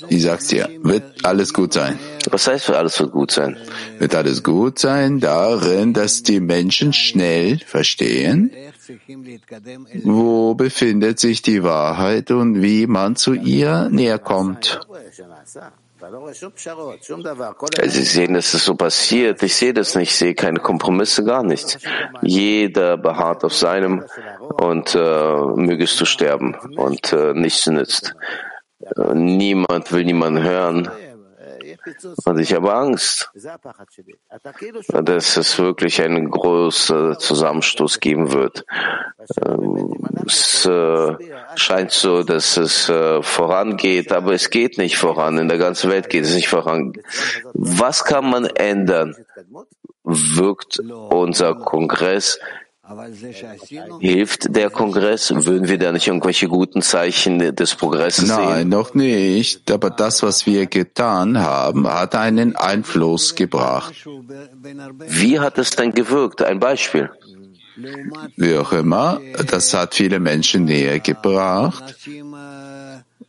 Ich 0.08 0.22
sag's 0.22 0.48
dir, 0.48 0.68
wird 0.82 1.24
alles 1.24 1.52
gut 1.52 1.72
sein. 1.72 1.98
Was 2.30 2.46
heißt, 2.46 2.70
alles 2.70 3.00
wird 3.00 3.12
gut 3.12 3.32
sein? 3.32 3.56
Wird 3.98 4.14
alles 4.14 4.42
gut 4.42 4.78
sein 4.78 5.18
darin, 5.18 5.92
dass 5.92 6.22
die 6.22 6.40
Menschen 6.40 6.92
schnell 6.92 7.58
verstehen, 7.58 8.52
wo 10.04 10.54
befindet 10.54 11.18
sich 11.18 11.42
die 11.42 11.64
Wahrheit 11.64 12.30
und 12.30 12.62
wie 12.62 12.86
man 12.86 13.16
zu 13.16 13.34
ihr 13.34 13.88
näher 13.90 14.20
kommt. 14.20 14.80
Sie 17.88 18.04
sehen, 18.04 18.34
dass 18.34 18.52
es 18.52 18.64
so 18.64 18.74
passiert. 18.74 19.42
Ich 19.42 19.56
sehe 19.56 19.72
das 19.72 19.94
nicht. 19.94 20.10
Ich 20.10 20.16
sehe 20.16 20.34
keine 20.34 20.60
Kompromisse, 20.60 21.24
gar 21.24 21.42
nichts. 21.42 21.78
Jeder 22.22 22.96
beharrt 22.98 23.44
auf 23.44 23.54
seinem 23.54 24.04
und 24.60 24.94
äh, 24.94 25.36
mögest 25.56 26.00
du 26.00 26.04
sterben 26.04 26.54
und 26.76 27.12
äh, 27.12 27.32
nichts 27.32 27.66
nützt. 27.66 28.14
Äh, 28.80 29.14
niemand 29.14 29.90
will 29.92 30.04
niemanden 30.04 30.42
hören. 30.42 30.90
Und 32.24 32.38
ich 32.38 32.52
habe 32.54 32.74
Angst, 32.74 33.30
dass 34.92 35.36
es 35.36 35.58
wirklich 35.58 36.02
einen 36.02 36.30
großen 36.30 37.18
Zusammenstoß 37.18 38.00
geben 38.00 38.32
wird. 38.32 38.64
Ähm, 39.44 39.92
Es 40.26 40.66
äh, 40.66 41.14
scheint 41.54 41.92
so, 41.92 42.24
dass 42.24 42.56
es 42.56 42.88
äh, 42.88 43.22
vorangeht, 43.22 44.10
aber 44.10 44.32
es 44.32 44.50
geht 44.50 44.76
nicht 44.76 44.96
voran. 44.98 45.38
In 45.38 45.48
der 45.48 45.58
ganzen 45.58 45.88
Welt 45.90 46.10
geht 46.10 46.24
es 46.24 46.34
nicht 46.34 46.48
voran. 46.48 46.94
Was 47.54 48.04
kann 48.04 48.28
man 48.28 48.46
ändern? 48.46 49.14
Wirkt 50.02 50.80
unser 50.80 51.54
Kongress? 51.54 52.40
Hilft 54.00 54.54
der 54.54 54.70
Kongress? 54.70 55.32
Würden 55.34 55.68
wir 55.68 55.78
da 55.78 55.90
nicht 55.90 56.06
irgendwelche 56.06 56.46
guten 56.46 56.82
Zeichen 56.82 57.38
des 57.54 57.74
Progresses 57.74 58.28
Nein, 58.28 58.58
sehen? 58.58 58.68
noch 58.68 58.94
nicht. 58.94 59.70
Aber 59.70 59.90
das, 59.90 60.22
was 60.22 60.46
wir 60.46 60.66
getan 60.66 61.38
haben, 61.38 61.88
hat 61.88 62.14
einen 62.14 62.54
Einfluss 62.54 63.34
gebracht. 63.34 63.92
Wie 65.08 65.40
hat 65.40 65.58
es 65.58 65.70
denn 65.70 65.92
gewirkt? 65.92 66.42
Ein 66.42 66.60
Beispiel. 66.60 67.10
Wie 68.36 68.56
auch 68.56 68.72
immer, 68.72 69.20
das 69.50 69.74
hat 69.74 69.94
viele 69.94 70.18
Menschen 70.20 70.64
näher 70.64 71.00
gebracht. 71.00 71.94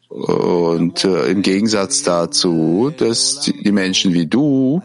Und 0.09 1.03
äh, 1.03 1.27
im 1.31 1.41
Gegensatz 1.41 2.03
dazu, 2.03 2.91
dass 2.95 3.41
die 3.41 3.71
Menschen 3.71 4.13
wie 4.13 4.25
du, 4.25 4.81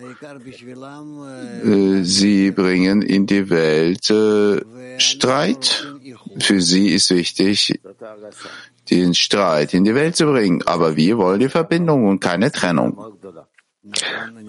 äh, 1.65 2.03
sie 2.03 2.51
bringen 2.51 3.03
in 3.03 3.27
die 3.27 3.49
Welt 3.49 4.11
äh, 4.11 4.61
Streit. 4.99 5.87
Für 6.39 6.61
sie 6.61 6.89
ist 6.89 7.11
wichtig, 7.11 7.81
den 8.91 9.15
Streit 9.15 9.75
in 9.75 9.85
die 9.85 9.95
Welt 9.95 10.17
zu 10.17 10.27
bringen. 10.27 10.63
Aber 10.67 10.97
wir 10.97 11.19
wollen 11.19 11.41
die 11.41 11.49
Verbindung 11.49 12.09
und 12.09 12.21
keine 12.21 12.51
Trennung. 12.51 12.99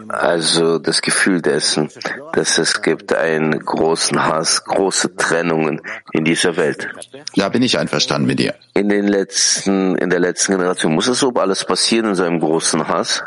Also 0.10 0.78
das 0.78 1.02
Gefühl 1.02 1.42
dessen, 1.42 1.90
dass 2.34 2.60
es 2.60 2.84
gibt 2.84 3.14
einen 3.16 3.60
großen 3.60 4.24
Hass, 4.24 4.64
große 4.64 5.16
Trennungen 5.16 5.82
in 6.12 6.24
dieser 6.24 6.56
Welt. 6.56 6.88
Da 7.36 7.50
bin 7.50 7.64
ich 7.64 7.80
einverstanden 7.80 8.28
mit 8.28 8.38
dir. 8.38 8.54
In 8.76 8.90
den 8.90 9.08
letzten, 9.08 9.96
in 9.96 10.12
der 10.12 10.20
letzten 10.20 10.52
Generation 10.52 10.94
muss 10.94 11.08
es 11.08 11.20
so 11.20 11.34
alles 11.34 11.66
passieren 11.66 12.10
in 12.10 12.16
so 12.16 12.24
einem 12.24 12.40
großen 12.40 12.88
Hass? 12.88 13.24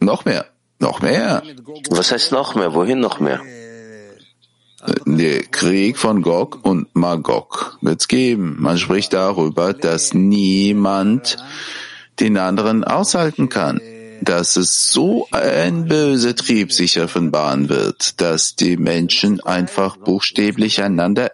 Noch 0.00 0.24
mehr, 0.24 0.46
noch 0.78 1.02
mehr. 1.02 1.42
Was 1.90 2.12
heißt 2.12 2.32
noch 2.32 2.54
mehr? 2.54 2.72
Wohin 2.72 3.00
noch 3.00 3.20
mehr? 3.20 3.40
Der 5.04 5.42
Krieg 5.42 5.98
von 5.98 6.22
Gog 6.22 6.60
und 6.64 6.96
Magog 6.96 7.76
wird's 7.82 8.08
geben. 8.08 8.56
Man 8.58 8.78
spricht 8.78 9.12
darüber, 9.12 9.74
dass 9.74 10.14
niemand 10.14 11.36
den 12.18 12.38
anderen 12.38 12.84
aushalten 12.84 13.48
kann. 13.48 13.80
Dass 14.22 14.56
es 14.56 14.92
so 14.92 15.26
ein 15.30 15.86
böser 15.86 16.34
Trieb 16.34 16.72
sich 16.72 17.00
offenbaren 17.00 17.68
wird, 17.68 18.20
dass 18.20 18.56
die 18.56 18.76
Menschen 18.76 19.40
einfach 19.40 19.96
buchstäblich 19.96 20.82
einander 20.82 21.32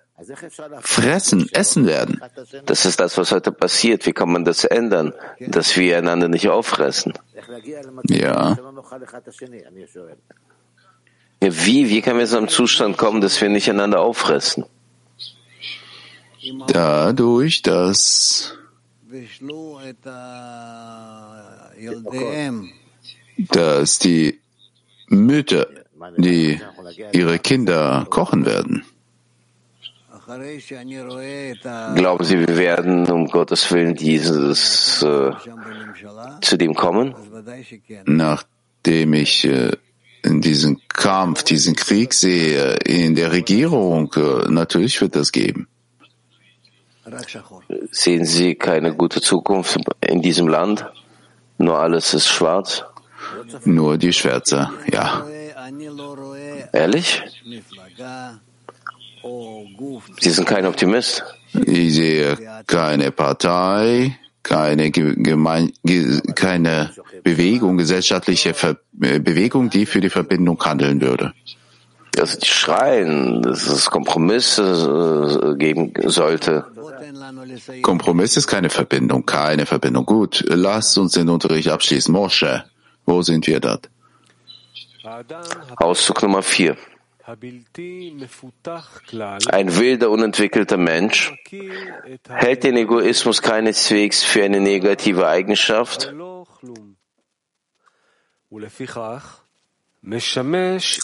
fressen, 0.80 1.48
essen 1.52 1.86
werden. 1.86 2.20
Das 2.66 2.86
ist 2.86 2.98
das, 3.00 3.16
was 3.16 3.30
heute 3.30 3.52
passiert. 3.52 4.06
Wie 4.06 4.12
kann 4.12 4.32
man 4.32 4.44
das 4.44 4.64
ändern, 4.64 5.12
dass 5.38 5.76
wir 5.76 5.98
einander 5.98 6.28
nicht 6.28 6.48
auffressen? 6.48 7.12
Ja. 8.04 8.58
Wie, 11.40 11.88
wie 11.88 12.02
können 12.02 12.18
wir 12.18 12.26
zu 12.26 12.36
einem 12.36 12.48
Zustand 12.48 12.96
kommen, 12.96 13.20
dass 13.20 13.40
wir 13.40 13.48
nicht 13.48 13.70
einander 13.70 14.00
auffressen? 14.00 14.64
Dadurch, 16.66 17.62
dass 17.62 18.54
dass 23.38 23.98
die 23.98 24.38
Mütter, 25.08 25.66
die 26.18 26.60
ihre 27.12 27.38
Kinder 27.38 28.06
kochen 28.10 28.44
werden. 28.44 28.84
Glauben 31.96 32.24
Sie, 32.24 32.38
wir 32.38 32.56
werden 32.58 33.10
um 33.10 33.28
Gottes 33.28 33.72
Willen 33.72 33.94
dieses 33.94 35.02
äh, 35.02 35.30
zu 36.42 36.58
dem 36.58 36.74
kommen? 36.74 37.14
Nachdem 38.04 39.14
ich 39.14 39.46
äh, 39.46 39.70
diesen 40.22 40.82
Kampf, 40.88 41.44
diesen 41.44 41.76
Krieg 41.76 42.12
sehe 42.12 42.74
in 42.84 43.14
der 43.14 43.32
Regierung, 43.32 44.12
äh, 44.16 44.50
natürlich 44.50 45.00
wird 45.00 45.16
das 45.16 45.32
geben. 45.32 45.66
Sehen 47.90 48.24
Sie 48.24 48.54
keine 48.54 48.94
gute 48.94 49.20
Zukunft 49.20 49.78
in 50.00 50.22
diesem 50.22 50.48
Land? 50.48 50.86
Nur 51.58 51.78
alles 51.78 52.14
ist 52.14 52.28
schwarz? 52.28 52.84
Nur 53.64 53.98
die 53.98 54.12
Schwärze, 54.12 54.70
ja. 54.92 55.24
Ehrlich? 56.72 57.22
Sie 60.20 60.30
sind 60.30 60.46
kein 60.46 60.66
Optimist? 60.66 61.24
Ich 61.66 61.94
sehe 61.94 62.36
keine 62.66 63.10
Partei, 63.10 64.18
keine, 64.42 64.90
Gemein 64.90 65.72
keine 66.34 66.90
Bewegung, 67.22 67.76
gesellschaftliche 67.78 68.54
Ver 68.54 68.76
Bewegung, 68.92 69.70
die 69.70 69.86
für 69.86 70.00
die 70.00 70.10
Verbindung 70.10 70.58
handeln 70.64 71.00
würde. 71.00 71.32
Also 72.16 72.38
die 72.38 72.46
schreien, 72.46 73.42
dass 73.42 73.66
es 73.66 73.90
Kompromisse 73.90 75.52
äh, 75.52 75.56
geben 75.56 75.92
sollte. 76.06 76.64
Kompromiss 77.82 78.36
ist 78.36 78.46
keine 78.46 78.70
Verbindung, 78.70 79.26
keine 79.26 79.66
Verbindung. 79.66 80.06
Gut, 80.06 80.44
lasst 80.48 80.96
uns 80.98 81.12
den 81.12 81.28
Unterricht 81.28 81.68
abschließen. 81.68 82.12
Mosche, 82.12 82.64
wo 83.04 83.22
sind 83.22 83.46
wir 83.46 83.60
dort? 83.60 83.88
Auszug 85.76 86.22
Nummer 86.22 86.42
vier. 86.42 86.76
Ein 87.26 87.64
wilder, 89.76 90.10
unentwickelter 90.10 90.78
Mensch 90.78 91.34
hält 92.28 92.64
den 92.64 92.76
Egoismus 92.76 93.42
keineswegs 93.42 94.22
für 94.22 94.44
eine 94.44 94.60
negative 94.60 95.28
Eigenschaft 95.28 96.14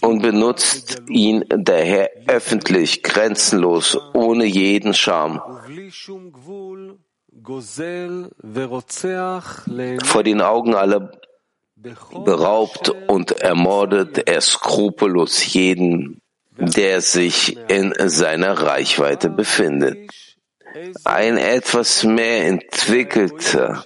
und 0.02 0.22
benutzt 0.22 1.02
ihn 1.08 1.44
daher 1.48 2.10
öffentlich, 2.26 3.02
grenzenlos, 3.02 3.98
ohne 4.14 4.44
jeden 4.46 4.94
Scham. 4.94 5.40
Vor 10.04 10.22
den 10.22 10.40
Augen 10.40 10.74
aller 10.74 11.10
beraubt 12.24 12.88
und 13.08 13.32
ermordet 13.32 14.26
er 14.26 14.40
skrupellos 14.40 15.52
jeden, 15.52 16.22
der 16.56 17.00
sich 17.00 17.58
in 17.68 17.92
seiner 18.08 18.54
Reichweite 18.54 19.28
befindet. 19.28 20.10
Ein 21.04 21.36
etwas 21.36 22.02
mehr 22.04 22.46
entwickelter 22.46 23.84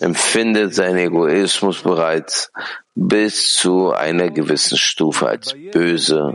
empfindet 0.00 0.74
seinen 0.74 0.98
Egoismus 0.98 1.82
bereits 1.82 2.50
bis 2.94 3.54
zu 3.54 3.92
einer 3.92 4.30
gewissen 4.30 4.76
Stufe 4.76 5.28
als 5.28 5.54
böse 5.72 6.34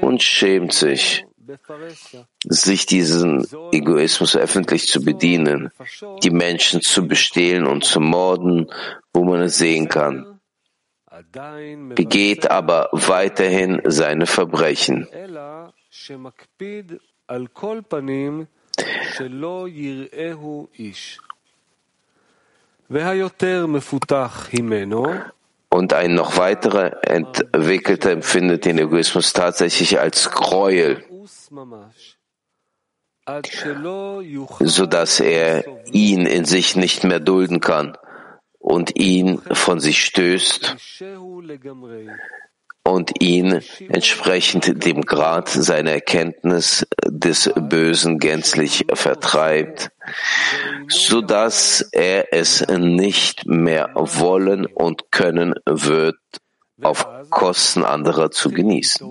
und 0.00 0.22
schämt 0.22 0.72
sich, 0.72 1.24
sich 2.44 2.86
diesen 2.86 3.46
Egoismus 3.72 4.36
öffentlich 4.36 4.86
zu 4.86 5.04
bedienen, 5.04 5.70
die 6.22 6.30
Menschen 6.30 6.80
zu 6.80 7.06
bestehlen 7.06 7.66
und 7.66 7.84
zu 7.84 8.00
morden, 8.00 8.70
wo 9.12 9.24
man 9.24 9.42
es 9.42 9.58
sehen 9.58 9.88
kann, 9.88 10.40
begeht 11.94 12.50
aber 12.50 12.88
weiterhin 12.92 13.80
seine 13.84 14.26
Verbrechen. 14.26 15.06
Und 25.74 25.92
ein 25.92 26.14
noch 26.14 26.36
weiterer 26.36 27.02
Entwickelter 27.02 28.12
empfindet 28.12 28.64
den 28.64 28.78
Egoismus 28.78 29.32
tatsächlich 29.32 29.98
als 29.98 30.30
Gräuel, 30.30 31.02
so 34.60 34.86
dass 34.86 35.18
er 35.18 35.64
ihn 35.92 36.26
in 36.26 36.44
sich 36.44 36.76
nicht 36.76 37.02
mehr 37.02 37.18
dulden 37.18 37.58
kann 37.58 37.98
und 38.60 38.96
ihn 38.96 39.42
von 39.50 39.80
sich 39.80 40.04
stößt 40.04 40.76
und 42.86 43.22
ihn 43.22 43.60
entsprechend 43.88 44.84
dem 44.84 45.02
Grad 45.02 45.48
seiner 45.48 45.92
Erkenntnis 45.92 46.86
des 47.06 47.50
Bösen 47.54 48.18
gänzlich 48.18 48.84
vertreibt, 48.92 49.90
so 50.88 51.22
dass 51.22 51.80
er 51.92 52.32
es 52.32 52.66
nicht 52.68 53.46
mehr 53.46 53.90
wollen 53.94 54.66
und 54.66 55.10
können 55.10 55.54
wird, 55.64 56.16
auf 56.82 57.06
Kosten 57.30 57.84
anderer 57.84 58.30
zu 58.30 58.50
genießen. 58.50 59.06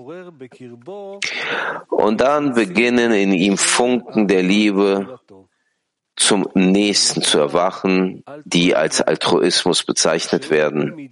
Und 1.88 2.20
dann 2.20 2.54
beginnen 2.54 3.12
in 3.12 3.32
ihm 3.32 3.58
Funken 3.58 4.28
der 4.28 4.42
Liebe 4.42 5.18
zum 6.16 6.48
Nächsten 6.54 7.22
zu 7.22 7.38
erwachen, 7.38 8.22
die 8.44 8.76
als 8.76 9.00
Altruismus 9.00 9.82
bezeichnet 9.82 10.50
werden, 10.50 11.10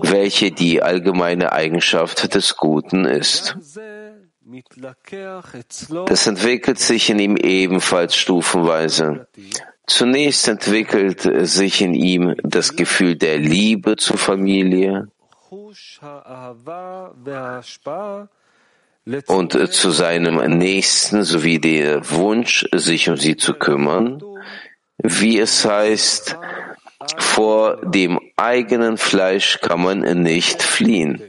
welche 0.00 0.50
die 0.50 0.82
allgemeine 0.82 1.52
Eigenschaft 1.52 2.34
des 2.34 2.56
Guten 2.56 3.04
ist. 3.04 3.56
Das 6.06 6.26
entwickelt 6.26 6.78
sich 6.78 7.10
in 7.10 7.18
ihm 7.18 7.36
ebenfalls 7.36 8.16
stufenweise. 8.16 9.28
Zunächst 9.86 10.48
entwickelt 10.48 11.20
sich 11.46 11.82
in 11.82 11.94
ihm 11.94 12.34
das 12.42 12.76
Gefühl 12.76 13.16
der 13.16 13.38
Liebe 13.38 13.96
zur 13.96 14.18
Familie 14.18 15.08
und 19.26 19.72
zu 19.72 19.90
seinem 19.90 20.36
Nächsten 20.58 21.24
sowie 21.24 21.58
der 21.58 22.10
Wunsch, 22.10 22.66
sich 22.72 23.08
um 23.08 23.16
sie 23.16 23.36
zu 23.36 23.54
kümmern, 23.54 24.22
wie 24.98 25.38
es 25.40 25.64
heißt, 25.64 26.38
vor 27.18 27.76
dem 27.82 28.18
eigenen 28.36 28.96
Fleisch 28.96 29.60
kann 29.60 29.82
man 29.82 30.00
nicht 30.22 30.62
fliehen. 30.62 31.22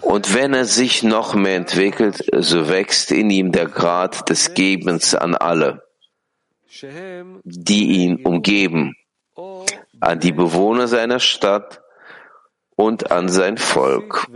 Und 0.00 0.34
wenn 0.34 0.54
er 0.54 0.64
sich 0.64 1.02
noch 1.02 1.34
mehr 1.34 1.56
entwickelt, 1.56 2.24
so 2.32 2.68
wächst 2.68 3.12
in 3.12 3.30
ihm 3.30 3.52
der 3.52 3.66
Grad 3.66 4.28
des 4.28 4.54
Gebens 4.54 5.14
an 5.14 5.34
alle, 5.34 5.82
die 7.44 7.84
ihn 8.02 8.24
umgeben, 8.24 8.94
an 10.00 10.20
die 10.20 10.32
Bewohner 10.32 10.88
seiner 10.88 11.20
Stadt 11.20 11.80
und 12.74 13.10
an 13.10 13.28
sein 13.28 13.56
Volk. 13.56 14.26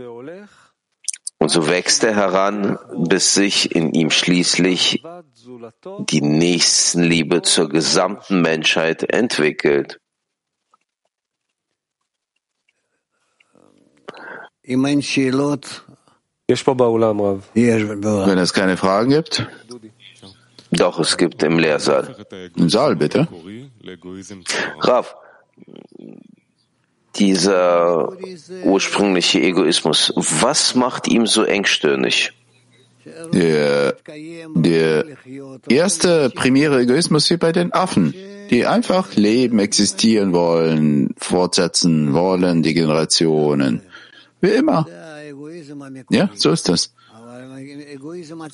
Und 1.39 1.49
so 1.49 1.67
wächst 1.67 2.03
er 2.03 2.15
heran, 2.15 2.79
bis 2.95 3.33
sich 3.35 3.75
in 3.75 3.93
ihm 3.93 4.09
schließlich 4.09 5.03
die 6.09 6.21
Nächstenliebe 6.21 7.43
zur 7.43 7.69
gesamten 7.69 8.41
Menschheit 8.41 9.03
entwickelt. 9.03 9.99
Wenn 14.63 14.99
es 18.37 18.53
keine 18.53 18.77
Fragen 18.77 19.09
gibt? 19.11 19.47
Doch, 20.71 20.99
es 20.99 21.15
gibt 21.17 21.43
im 21.43 21.59
Lehrsaal. 21.59 22.15
Im 22.55 22.69
Saal, 22.69 22.95
bitte. 22.97 23.27
Rav, 24.81 25.15
dieser 27.19 28.13
ursprüngliche 28.63 29.41
Egoismus, 29.41 30.13
was 30.15 30.75
macht 30.75 31.07
ihm 31.07 31.27
so 31.27 31.43
engstirnig? 31.43 32.33
Der, 33.33 33.95
der 34.55 35.05
erste 35.69 36.29
primäre 36.29 36.81
Egoismus 36.81 37.29
wie 37.29 37.37
bei 37.37 37.51
den 37.51 37.73
Affen, 37.73 38.13
die 38.49 38.65
einfach 38.65 39.15
leben, 39.15 39.59
existieren 39.59 40.33
wollen, 40.33 41.13
fortsetzen 41.17 42.13
wollen, 42.13 42.63
die 42.63 42.73
Generationen. 42.73 43.81
Wie 44.41 44.49
immer. 44.49 44.87
Ja, 46.09 46.29
so 46.35 46.51
ist 46.51 46.69
das. 46.69 46.93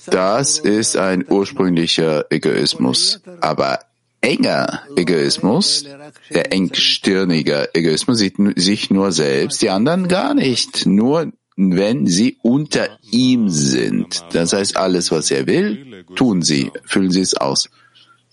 Das 0.07 0.59
ist 0.59 0.97
ein 0.97 1.25
ursprünglicher 1.27 2.25
Egoismus. 2.29 3.21
Aber 3.41 3.79
enger 4.23 4.81
Egoismus, 4.95 5.85
der 6.33 6.51
engstirnige 6.51 7.69
Egoismus 7.73 8.17
sieht 8.17 8.35
sich 8.55 8.89
nur 8.89 9.11
selbst, 9.11 9.61
die 9.61 9.69
anderen 9.69 10.07
gar 10.07 10.33
nicht, 10.33 10.85
nur 10.85 11.31
wenn 11.55 12.07
sie 12.07 12.37
unter 12.41 12.87
ihm 13.11 13.49
sind. 13.49 14.25
Das 14.31 14.53
heißt, 14.53 14.77
alles, 14.77 15.11
was 15.11 15.29
er 15.29 15.45
will, 15.45 16.05
tun 16.15 16.41
sie, 16.41 16.71
füllen 16.85 17.11
sie 17.11 17.21
es 17.21 17.35
aus, 17.35 17.69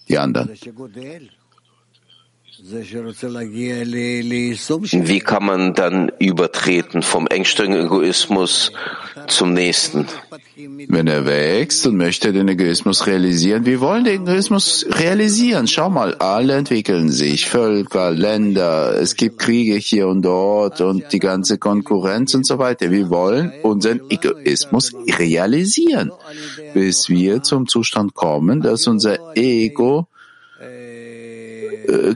die 0.09 0.19
anderen. 0.19 0.51
Wie 4.93 5.21
kann 5.21 5.45
man 5.45 5.75
dann 5.75 6.13
übertreten 6.19 7.03
vom 7.03 7.27
engstirnigen 7.27 7.87
Egoismus 7.87 8.73
zum 9.27 9.53
Nächsten. 9.53 10.07
Wenn 10.89 11.07
er 11.07 11.25
wächst 11.25 11.87
und 11.87 11.97
möchte 11.97 12.33
den 12.33 12.49
Egoismus 12.49 13.07
realisieren, 13.07 13.65
wir 13.65 13.81
wollen 13.81 14.05
den 14.05 14.23
Egoismus 14.23 14.85
realisieren. 14.91 15.67
Schau 15.67 15.89
mal, 15.89 16.15
alle 16.17 16.55
entwickeln 16.55 17.11
sich, 17.11 17.49
Völker, 17.49 18.11
Länder, 18.11 18.95
es 19.01 19.17
gibt 19.17 19.39
Kriege 19.39 19.77
hier 19.77 20.09
und 20.09 20.23
dort 20.23 20.81
und 20.81 21.13
die 21.13 21.19
ganze 21.19 21.59
Konkurrenz 21.59 22.35
und 22.35 22.45
so 22.45 22.59
weiter. 22.59 22.91
Wir 22.91 23.09
wollen 23.11 23.53
unseren 23.63 24.01
Egoismus 24.11 24.93
realisieren, 25.19 26.13
bis 26.75 27.09
wir 27.09 27.43
zum 27.43 27.67
Zustand 27.67 28.15
kommen, 28.15 28.61
dass 28.61 28.87
unser 28.87 29.37
Ego 29.37 30.07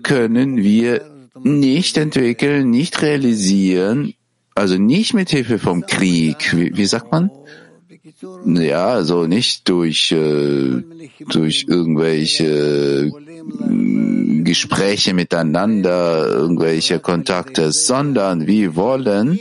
können 0.03 0.57
wir 0.57 1.05
nicht 1.43 1.97
entwickeln, 1.97 2.71
nicht 2.71 3.03
realisieren, 3.03 4.15
also 4.55 4.77
nicht 4.77 5.15
mit 5.15 5.31
Hilfe 5.31 5.59
vom 5.59 5.87
Krieg. 5.87 6.57
Wie, 6.57 6.77
wie 6.77 6.85
sagt 6.85 7.11
man? 7.11 7.31
Ja, 8.47 8.89
also 8.89 9.27
nicht 9.27 9.69
durch, 9.69 10.13
äh, 10.13 10.83
durch 11.31 11.67
irgendwelche 11.69 13.11
äh, 13.11 14.43
Gespräche 14.43 15.15
miteinander, 15.15 16.29
irgendwelche 16.29 17.01
Kontakte, 17.01 17.73
sondern 17.73 18.47
wir 18.47 18.77
wollen 18.77 19.39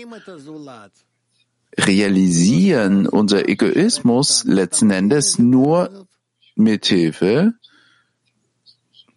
realisieren 1.78 3.08
unser 3.08 3.48
Egoismus 3.50 4.44
letzten 4.46 4.92
Endes 4.92 5.40
nur 5.40 6.08
mit 6.56 6.86
Hilfe 6.86 7.54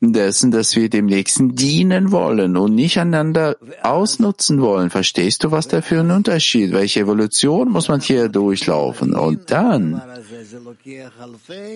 dessen, 0.01 0.51
dass 0.51 0.77
wir 0.77 0.89
dem 0.91 1.07
Nächsten 1.07 1.55
dienen 1.55 2.13
wollen 2.13 2.57
und 2.57 2.75
nicht 2.75 2.99
einander 2.99 3.57
ausnutzen 3.83 4.61
wollen. 4.61 4.91
Verstehst 4.91 5.45
du, 5.45 5.51
was 5.51 5.69
da 5.69 5.81
für 5.81 6.01
ein 6.01 6.11
Unterschied? 6.11 6.73
Welche 6.73 7.01
Evolution 7.01 7.71
muss 7.71 7.89
man 7.89 8.01
hier 8.01 8.29
durchlaufen? 8.29 9.15
Und 9.15 9.51
dann, 9.51 10.03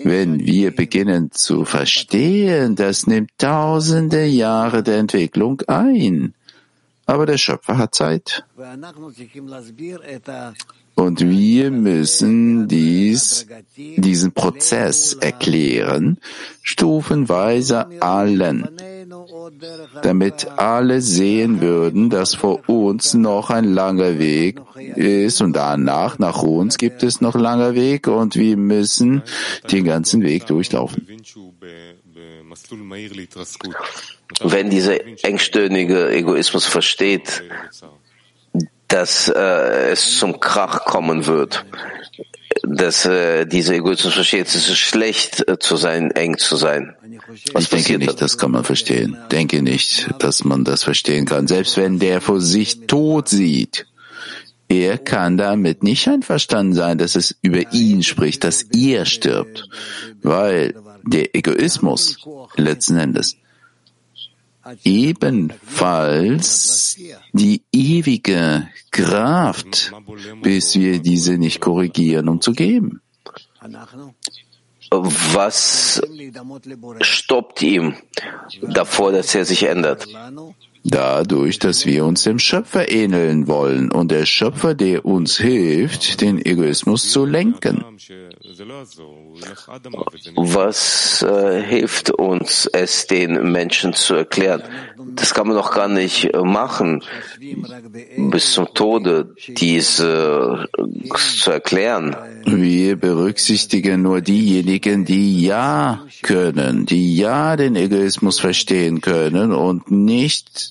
wenn 0.03 0.39
wir 0.39 0.75
beginnen 0.75 1.31
zu 1.31 1.65
verstehen, 1.65 2.75
das 2.75 3.07
nimmt 3.07 3.31
tausende 3.37 4.25
Jahre 4.25 4.83
der 4.83 4.97
Entwicklung 4.97 5.61
ein. 5.67 6.33
Aber 7.07 7.25
der 7.25 7.37
Schöpfer 7.37 7.77
hat 7.77 7.95
Zeit. 7.95 8.45
Und 11.01 11.19
wir 11.19 11.71
müssen 11.71 12.67
dies, 12.67 13.47
diesen 13.75 14.33
Prozess 14.33 15.13
erklären, 15.13 16.19
stufenweise 16.61 17.87
allen, 18.01 18.69
damit 20.03 20.47
alle 20.57 21.01
sehen 21.01 21.59
würden, 21.59 22.11
dass 22.11 22.35
vor 22.35 22.69
uns 22.69 23.15
noch 23.15 23.49
ein 23.49 23.73
langer 23.73 24.19
Weg 24.19 24.61
ist 24.95 25.41
und 25.41 25.53
danach, 25.53 26.19
nach 26.19 26.43
uns 26.43 26.77
gibt 26.77 27.01
es 27.01 27.19
noch 27.19 27.33
langer 27.33 27.73
Weg 27.73 28.07
und 28.07 28.35
wir 28.35 28.55
müssen 28.55 29.23
den 29.71 29.85
ganzen 29.85 30.21
Weg 30.21 30.45
durchlaufen. 30.45 31.07
Wenn 34.43 34.69
dieser 34.69 35.23
engstirnige 35.23 36.11
Egoismus 36.11 36.67
versteht, 36.67 37.41
dass 38.91 39.29
äh, 39.29 39.91
es 39.91 40.19
zum 40.19 40.39
Krach 40.39 40.85
kommen 40.85 41.25
wird, 41.25 41.65
dass 42.63 43.05
äh, 43.05 43.45
dieser 43.45 43.75
Egoismus 43.75 44.13
versteht, 44.13 44.47
es 44.47 44.55
ist 44.55 44.77
schlecht 44.77 45.47
äh, 45.47 45.57
zu 45.57 45.77
sein, 45.77 46.11
eng 46.11 46.37
zu 46.37 46.57
sein. 46.57 46.95
Was 47.53 47.63
ich 47.63 47.69
denke 47.69 47.97
nicht, 47.97 48.21
das 48.21 48.37
kann 48.37 48.51
man 48.51 48.63
verstehen. 48.63 49.17
Denke 49.31 49.61
nicht, 49.61 50.09
dass 50.19 50.43
man 50.43 50.63
das 50.65 50.83
verstehen 50.83 51.25
kann. 51.25 51.47
Selbst 51.47 51.77
wenn 51.77 51.99
der 51.99 52.19
vor 52.19 52.41
sich 52.41 52.87
tot 52.87 53.29
sieht, 53.29 53.87
er 54.67 54.97
kann 54.97 55.37
damit 55.37 55.83
nicht 55.83 56.07
einverstanden 56.07 56.73
sein, 56.73 56.97
dass 56.97 57.15
es 57.15 57.35
über 57.41 57.73
ihn 57.73 58.03
spricht, 58.03 58.43
dass 58.43 58.63
er 58.63 59.05
stirbt, 59.05 59.67
weil 60.21 60.75
der 61.03 61.35
Egoismus 61.35 62.17
letzten 62.55 62.97
Endes 62.97 63.37
ebenfalls 64.83 66.97
die 67.33 67.63
ewige 67.71 68.67
Kraft, 68.91 69.91
bis 70.41 70.75
wir 70.75 70.99
diese 70.99 71.37
nicht 71.37 71.61
korrigieren, 71.61 72.27
um 72.29 72.41
zu 72.41 72.53
geben. 72.53 73.01
Was 74.91 76.01
stoppt 77.01 77.61
ihm 77.61 77.95
davor, 78.61 79.11
dass 79.11 79.35
er 79.35 79.45
sich 79.45 79.63
ändert? 79.63 80.07
Dadurch, 80.83 81.59
dass 81.59 81.85
wir 81.85 82.05
uns 82.05 82.23
dem 82.23 82.39
Schöpfer 82.39 82.91
ähneln 82.91 83.47
wollen 83.47 83.91
und 83.91 84.09
der 84.09 84.25
Schöpfer, 84.25 84.73
der 84.73 85.05
uns 85.05 85.37
hilft, 85.37 86.21
den 86.21 86.43
Egoismus 86.43 87.11
zu 87.11 87.25
lenken. 87.25 87.85
Was 90.35 91.21
äh, 91.21 91.61
hilft 91.61 92.09
uns, 92.09 92.65
es 92.65 93.05
den 93.05 93.51
Menschen 93.51 93.93
zu 93.93 94.15
erklären? 94.15 94.63
Das 95.15 95.33
kann 95.33 95.47
man 95.47 95.55
doch 95.55 95.71
gar 95.73 95.87
nicht 95.87 96.33
äh, 96.33 96.41
machen, 96.41 97.03
bis 98.17 98.53
zum 98.53 98.73
Tode 98.73 99.35
diese 99.47 100.67
äh, 100.77 101.17
zu 101.17 101.51
erklären. 101.51 102.15
Wir 102.45 102.95
berücksichtigen 102.95 104.01
nur 104.01 104.21
diejenigen, 104.21 105.05
die 105.05 105.45
ja 105.45 106.03
können, 106.23 106.85
die 106.85 107.15
ja 107.15 107.55
den 107.55 107.75
Egoismus 107.75 108.39
verstehen 108.39 109.01
können 109.01 109.51
und 109.51 109.91
nicht 109.91 110.70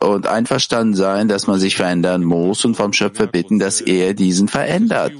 und 0.00 0.26
einverstanden 0.26 0.94
sein, 0.94 1.28
dass 1.28 1.46
man 1.46 1.58
sich 1.58 1.76
verändern 1.76 2.24
muss 2.24 2.64
und 2.64 2.76
vom 2.76 2.92
Schöpfer 2.92 3.26
bitten, 3.26 3.58
dass 3.58 3.80
er 3.80 4.14
diesen 4.14 4.48
verändert. 4.48 5.12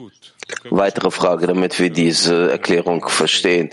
Weitere 0.70 1.10
Frage, 1.10 1.46
damit 1.46 1.78
wir 1.78 1.90
diese 1.90 2.50
Erklärung 2.50 3.06
verstehen. 3.08 3.70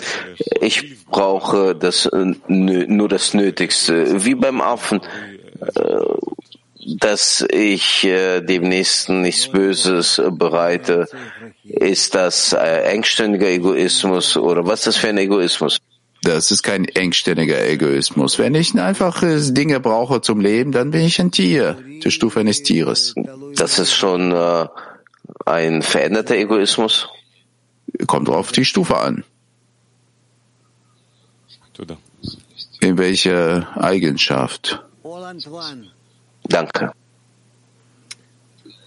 Ich 0.60 1.06
brauche 1.06 1.74
das, 1.76 2.10
nur 2.48 3.08
das 3.08 3.34
Nötigste, 3.34 4.26
wie 4.26 4.36
beim 4.36 4.60
Affen, 4.60 5.00
dass 7.00 7.46
ich 7.50 8.02
dem 8.02 8.64
Nächsten 8.68 9.22
nichts 9.22 9.48
Böses 9.48 10.22
bereite. 10.32 11.08
Ist 11.64 12.14
das 12.14 12.52
engständiger 12.54 13.48
Egoismus 13.48 14.36
oder 14.36 14.68
was 14.68 14.80
ist 14.80 14.88
das 14.88 14.98
für 14.98 15.08
ein 15.10 15.18
Egoismus? 15.18 15.80
Das 16.26 16.50
ist 16.50 16.64
kein 16.64 16.86
engständiger 16.86 17.64
Egoismus. 17.64 18.40
Wenn 18.40 18.56
ich 18.56 18.74
einfach 18.80 19.22
Dinge 19.22 19.80
brauche 19.80 20.22
zum 20.22 20.40
Leben, 20.40 20.72
dann 20.72 20.90
bin 20.90 21.02
ich 21.02 21.22
ein 21.22 21.30
Tier, 21.30 21.78
die 22.04 22.10
Stufe 22.10 22.40
eines 22.40 22.64
Tieres. 22.64 23.14
Das 23.56 23.78
ist 23.78 23.94
schon 23.94 24.32
äh, 24.32 24.68
ein 25.46 25.84
veränderter 25.84 26.36
Egoismus? 26.36 27.08
Kommt 28.08 28.28
auf 28.28 28.52
die 28.52 28.66
Stufe 28.66 28.98
an. 28.98 29.24
In 32.80 32.98
welcher 32.98 33.68
Eigenschaft? 33.78 34.84
Danke. 36.46 36.92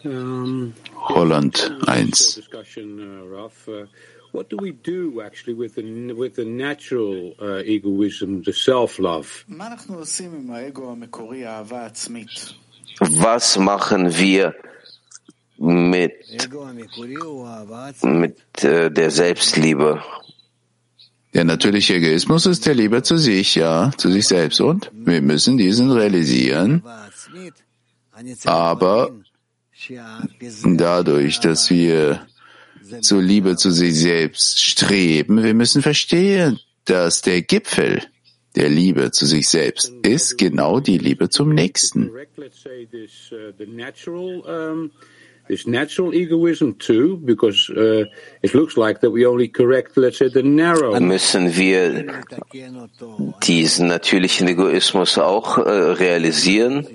Holland 0.05 1.73
1. 1.87 2.43
What 4.33 4.51
do 4.51 4.59
we 4.61 4.73
do 4.73 5.23
actually 5.23 5.55
with 5.55 5.75
the, 5.77 6.13
with 6.13 6.35
the 6.37 6.45
natural 6.45 7.35
uh, 7.41 7.63
egoism, 7.65 8.43
the 8.45 8.53
self-love? 8.53 9.45
Was 13.01 13.59
machen 13.59 14.19
wir 14.19 14.55
mit, 15.59 16.13
mit 18.03 18.65
äh, 18.65 18.91
der 18.91 19.11
Selbstliebe? 19.11 20.03
Der 21.35 21.45
natürliche 21.45 21.95
Egoismus 21.95 22.47
ist 22.47 22.67
der 22.67 22.75
Liebe 22.75 23.03
zu 23.03 23.17
sich, 23.19 23.55
ja, 23.55 23.91
zu 23.97 24.11
sich 24.11 24.27
selbst. 24.27 24.61
Und 24.61 24.91
wir 24.93 25.21
müssen 25.23 25.59
diesen 25.59 25.91
realisieren. 25.91 26.83
Aber 28.45 29.11
dadurch, 30.65 31.41
dass 31.41 31.71
wir 31.71 32.27
zur 33.01 33.23
Liebe 33.23 33.57
zu 33.57 33.71
sich 33.71 33.99
selbst 33.99 34.63
streben, 34.63 35.43
wir 35.43 35.55
müssen 35.55 35.83
verstehen, 35.83 36.59
dass 36.85 37.23
der 37.23 37.43
Gipfel 37.43 38.03
der 38.57 38.69
Liebe 38.69 39.11
zu 39.11 39.27
sich 39.27 39.49
selbst 39.49 39.93
ist 40.03 40.39
genau 40.39 40.81
die 40.81 40.99
Liebe 40.99 41.29
zum 41.29 41.55
Nächsten. 41.55 42.11
This 45.49 45.67
natural 45.67 46.13
egoism 46.13 46.73
too, 46.79 47.17
because 47.17 47.71
uh, 47.71 48.05
it 48.43 48.53
looks 48.53 48.77
like 48.77 49.01
that 49.01 49.11
we 49.11 49.25
only 49.25 49.49
correct, 49.49 49.97
let's 49.97 50.19
say, 50.19 50.29
the 50.29 50.43
narrow. 50.43 51.01
Müssen 51.01 51.57
wir 51.57 52.05
diesen 53.43 53.87
natürlichen 53.87 54.47
Egoismus 54.47 55.17
auch 55.17 55.57
äh, 55.57 55.71
realisieren? 55.71 56.87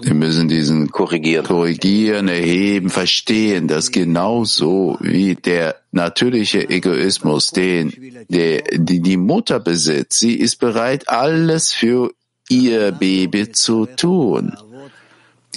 Wir 0.00 0.14
müssen 0.14 0.48
diesen 0.48 0.90
korrigieren. 0.90 1.44
korrigieren, 1.44 2.28
erheben, 2.28 2.90
verstehen, 2.90 3.68
dass 3.68 3.90
genauso 3.90 4.98
wie 5.00 5.34
der 5.34 5.76
natürliche 5.92 6.68
Egoismus, 6.68 7.50
den 7.50 7.92
der, 8.28 8.62
die, 8.72 9.00
die 9.00 9.16
Mutter 9.16 9.60
besitzt, 9.60 10.18
sie 10.18 10.34
ist 10.34 10.56
bereit, 10.56 11.08
alles 11.08 11.72
für 11.72 12.10
ihr 12.48 12.92
Baby 12.92 13.52
zu 13.52 13.86
tun. 13.86 14.56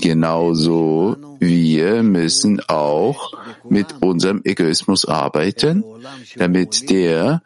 Genauso 0.01 1.15
wir 1.39 2.03
müssen 2.03 2.61
auch 2.67 3.33
mit 3.69 3.87
unserem 4.01 4.41
Egoismus 4.43 5.05
arbeiten, 5.05 5.83
damit 6.35 6.89
der 6.89 7.41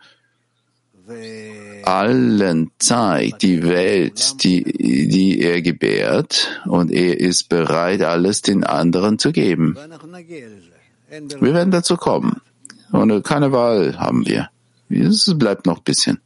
allen 1.90 2.72
Zeit 2.78 3.42
die 3.42 3.64
Welt, 3.64 4.44
die, 4.44 4.64
die 4.64 5.42
er 5.42 5.62
gebärt, 5.62 6.62
und 6.66 6.92
er 6.92 7.20
ist 7.20 7.50
bereit, 7.50 8.02
alles 8.04 8.42
den 8.42 8.64
anderen 8.64 9.18
zu 9.18 9.32
geben. 9.32 9.76
Wir 11.10 11.54
werden 11.54 11.72
dazu 11.72 11.98
kommen. 11.98 12.42
Und 12.92 13.24
keine 13.24 13.52
Wahl 13.52 13.98
haben 13.98 14.26
wir. 14.28 14.50
Es 14.90 15.34
bleibt 15.38 15.66
noch 15.66 15.78
ein 15.78 15.84
bisschen. 15.84 16.20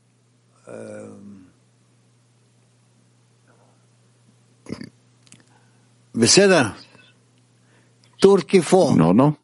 In 8.95 9.01
Ordnung? 9.01 9.37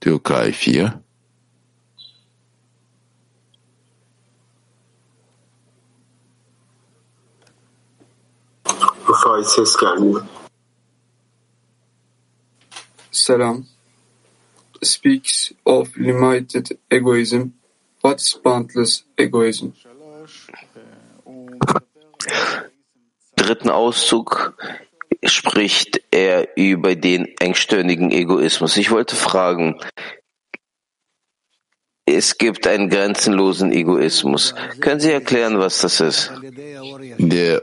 Türkei 0.00 0.52
4. 0.52 1.02
Faiz 9.14 9.48
ses 9.54 9.76
gelmiyor. 9.76 10.26
Salam 13.10 13.66
speaks 14.82 15.52
of 15.64 15.96
limited 15.96 16.78
egoism. 16.90 17.52
What 18.02 18.20
is 18.20 18.34
boundless 18.44 19.04
egoism? 19.16 19.72
dritten 23.48 23.70
Auszug 23.70 24.54
spricht 25.24 26.02
er 26.10 26.56
über 26.56 26.96
den 26.96 27.34
engstirnigen 27.40 28.10
Egoismus. 28.10 28.76
Ich 28.76 28.90
wollte 28.90 29.16
fragen, 29.16 29.80
es 32.04 32.36
gibt 32.36 32.66
einen 32.66 32.90
grenzenlosen 32.90 33.72
Egoismus. 33.72 34.54
Können 34.80 35.00
Sie 35.00 35.10
erklären, 35.10 35.58
was 35.58 35.80
das 35.80 36.00
ist? 36.00 36.32
Der, 37.18 37.62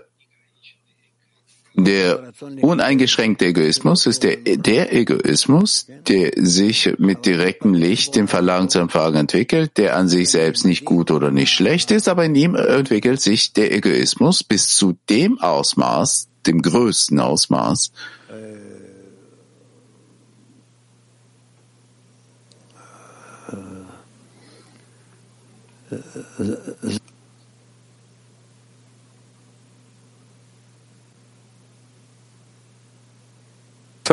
der 1.75 2.31
uneingeschränkte 2.61 3.47
Egoismus 3.47 4.05
ist 4.05 4.23
der, 4.23 4.37
der 4.37 4.93
Egoismus, 4.93 5.87
der 6.07 6.31
sich 6.35 6.93
mit 6.97 7.25
direktem 7.25 7.73
Licht 7.73 8.15
dem 8.15 8.27
Verlangen 8.27 8.69
zu 8.69 8.79
empfangen 8.79 9.15
entwickelt, 9.15 9.77
der 9.77 9.95
an 9.97 10.07
sich 10.07 10.29
selbst 10.29 10.65
nicht 10.65 10.85
gut 10.85 11.11
oder 11.11 11.31
nicht 11.31 11.51
schlecht 11.51 11.91
ist, 11.91 12.07
aber 12.07 12.25
in 12.25 12.35
ihm 12.35 12.55
entwickelt 12.55 13.21
sich 13.21 13.53
der 13.53 13.73
Egoismus 13.73 14.43
bis 14.43 14.75
zu 14.75 14.97
dem 15.09 15.39
Ausmaß, 15.39 16.29
dem 16.45 16.61
größten 16.61 17.19
Ausmaß, 17.19 17.91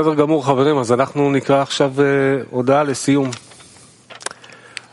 בסדר 0.01 0.13
גמור 0.13 0.45
חברים, 0.45 0.77
אז 0.77 0.91
אנחנו 0.91 1.31
נקרא 1.31 1.61
עכשיו 1.61 1.93
הודעה 2.49 2.83
לסיום. 2.83 3.29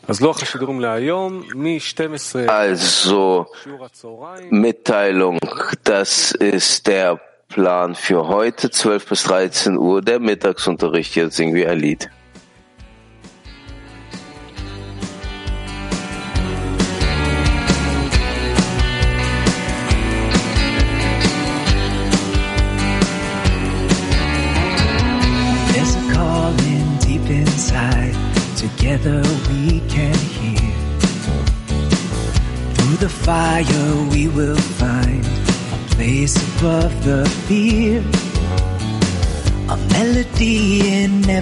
אז 0.09 0.21
לוח 0.21 0.43
השידורים 0.43 0.81
להיום, 0.81 1.43
מ-12 1.55 2.49
Also, 2.49 3.45
שיעור 3.63 3.85
הצהריים, 3.85 4.51
Mitteilung, 4.51 5.39
das 5.85 6.33
ist 6.33 6.87
der 6.87 7.19
Plan 7.49 7.95
für 7.95 8.29
heute, 8.29 8.71
12 8.71 9.07
bis 9.09 9.23
13 9.23 9.79
Uhr, 9.79 10.03
der 10.03 10.19
Mittagsunterricht. 10.21 11.17
Jetzt 11.17 11.37
singen 11.37 11.55
wir 11.55 11.71
ein 11.71 11.79
Lied. 11.79 12.09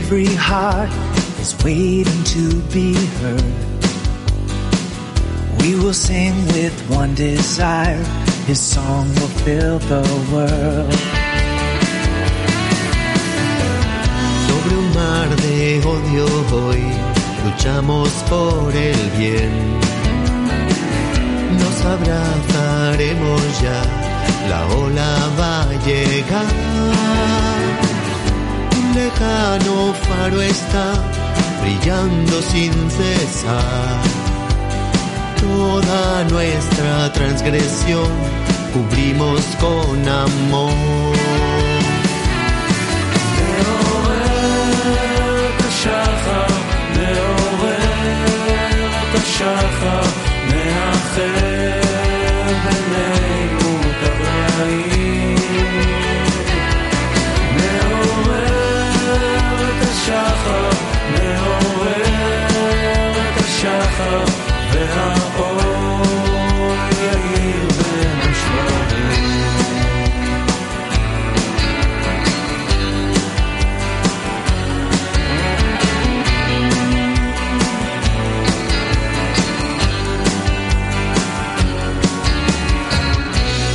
Every 0.07 0.35
heart 0.35 0.89
is 1.41 1.53
waiting 1.65 2.23
to 2.23 2.61
be 2.71 2.93
heard. 3.19 3.53
We 5.59 5.75
will 5.75 5.93
sing 5.93 6.33
with 6.55 6.77
one 6.89 7.13
desire. 7.13 8.01
His 8.47 8.61
song 8.61 9.09
will 9.15 9.33
fill 9.43 9.79
the 9.79 10.03
world. 10.31 10.93
Sobre 14.47 14.73
un 14.81 14.89
mar 14.95 15.27
de 15.43 15.81
odio 15.93 16.27
hoy 16.55 16.83
luchamos 17.43 18.09
por 18.29 18.73
el 18.73 19.01
bien. 19.19 19.51
Nos 21.59 21.77
abrazaremos 21.93 23.41
ya, 23.61 23.81
la 24.51 24.61
ola 24.83 25.11
va 25.37 25.63
a 25.63 25.73
llegar 25.85 27.56
Un 28.96 28.96
lejano 28.96 29.94
faro 30.06 30.40
está 30.42 30.92
brillando 31.62 32.42
sin 32.42 32.72
cesar. 32.90 34.00
Toda 35.40 36.24
nuestra 36.24 37.12
transgresión 37.12 38.11
cubrimos 38.72 39.40
con 39.61 40.08
amor. 40.08 41.12
השחר, 49.42 50.25
השחר, 60.06 60.70
מעורר 61.12 62.02
את 63.16 63.37
השחר, 63.40 64.24
והאור 64.72 66.02
יאיר 67.02 67.68
בין 67.78 68.18
השברים. 68.30 69.22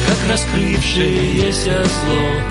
как 0.07 0.19
раскрывшееся 0.31 1.77
зло 1.95 2.50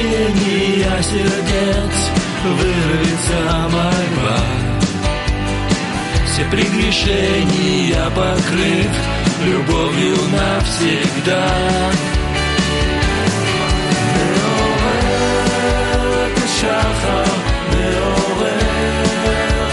плачения 0.00 1.02
сердец 1.02 1.96
вырвется 2.44 3.68
мольба. 3.70 4.40
Все 6.26 6.44
прегрешения 6.50 8.10
покрыв 8.10 8.92
любовью 9.44 10.16
навсегда. 10.32 11.46
מעורר 14.34 15.06
את 16.26 16.38
השחר, 16.44 17.30
מעורר 17.72 19.04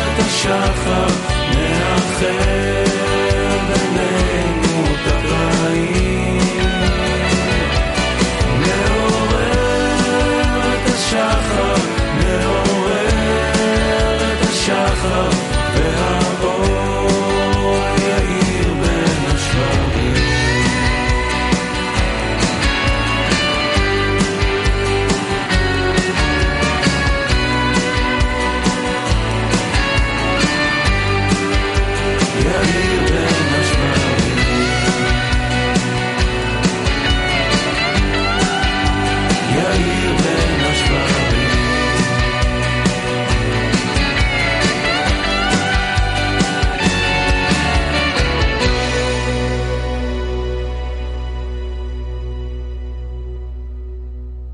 את 0.07 0.25
השחר, 0.25 1.11
מאחר 1.53 2.76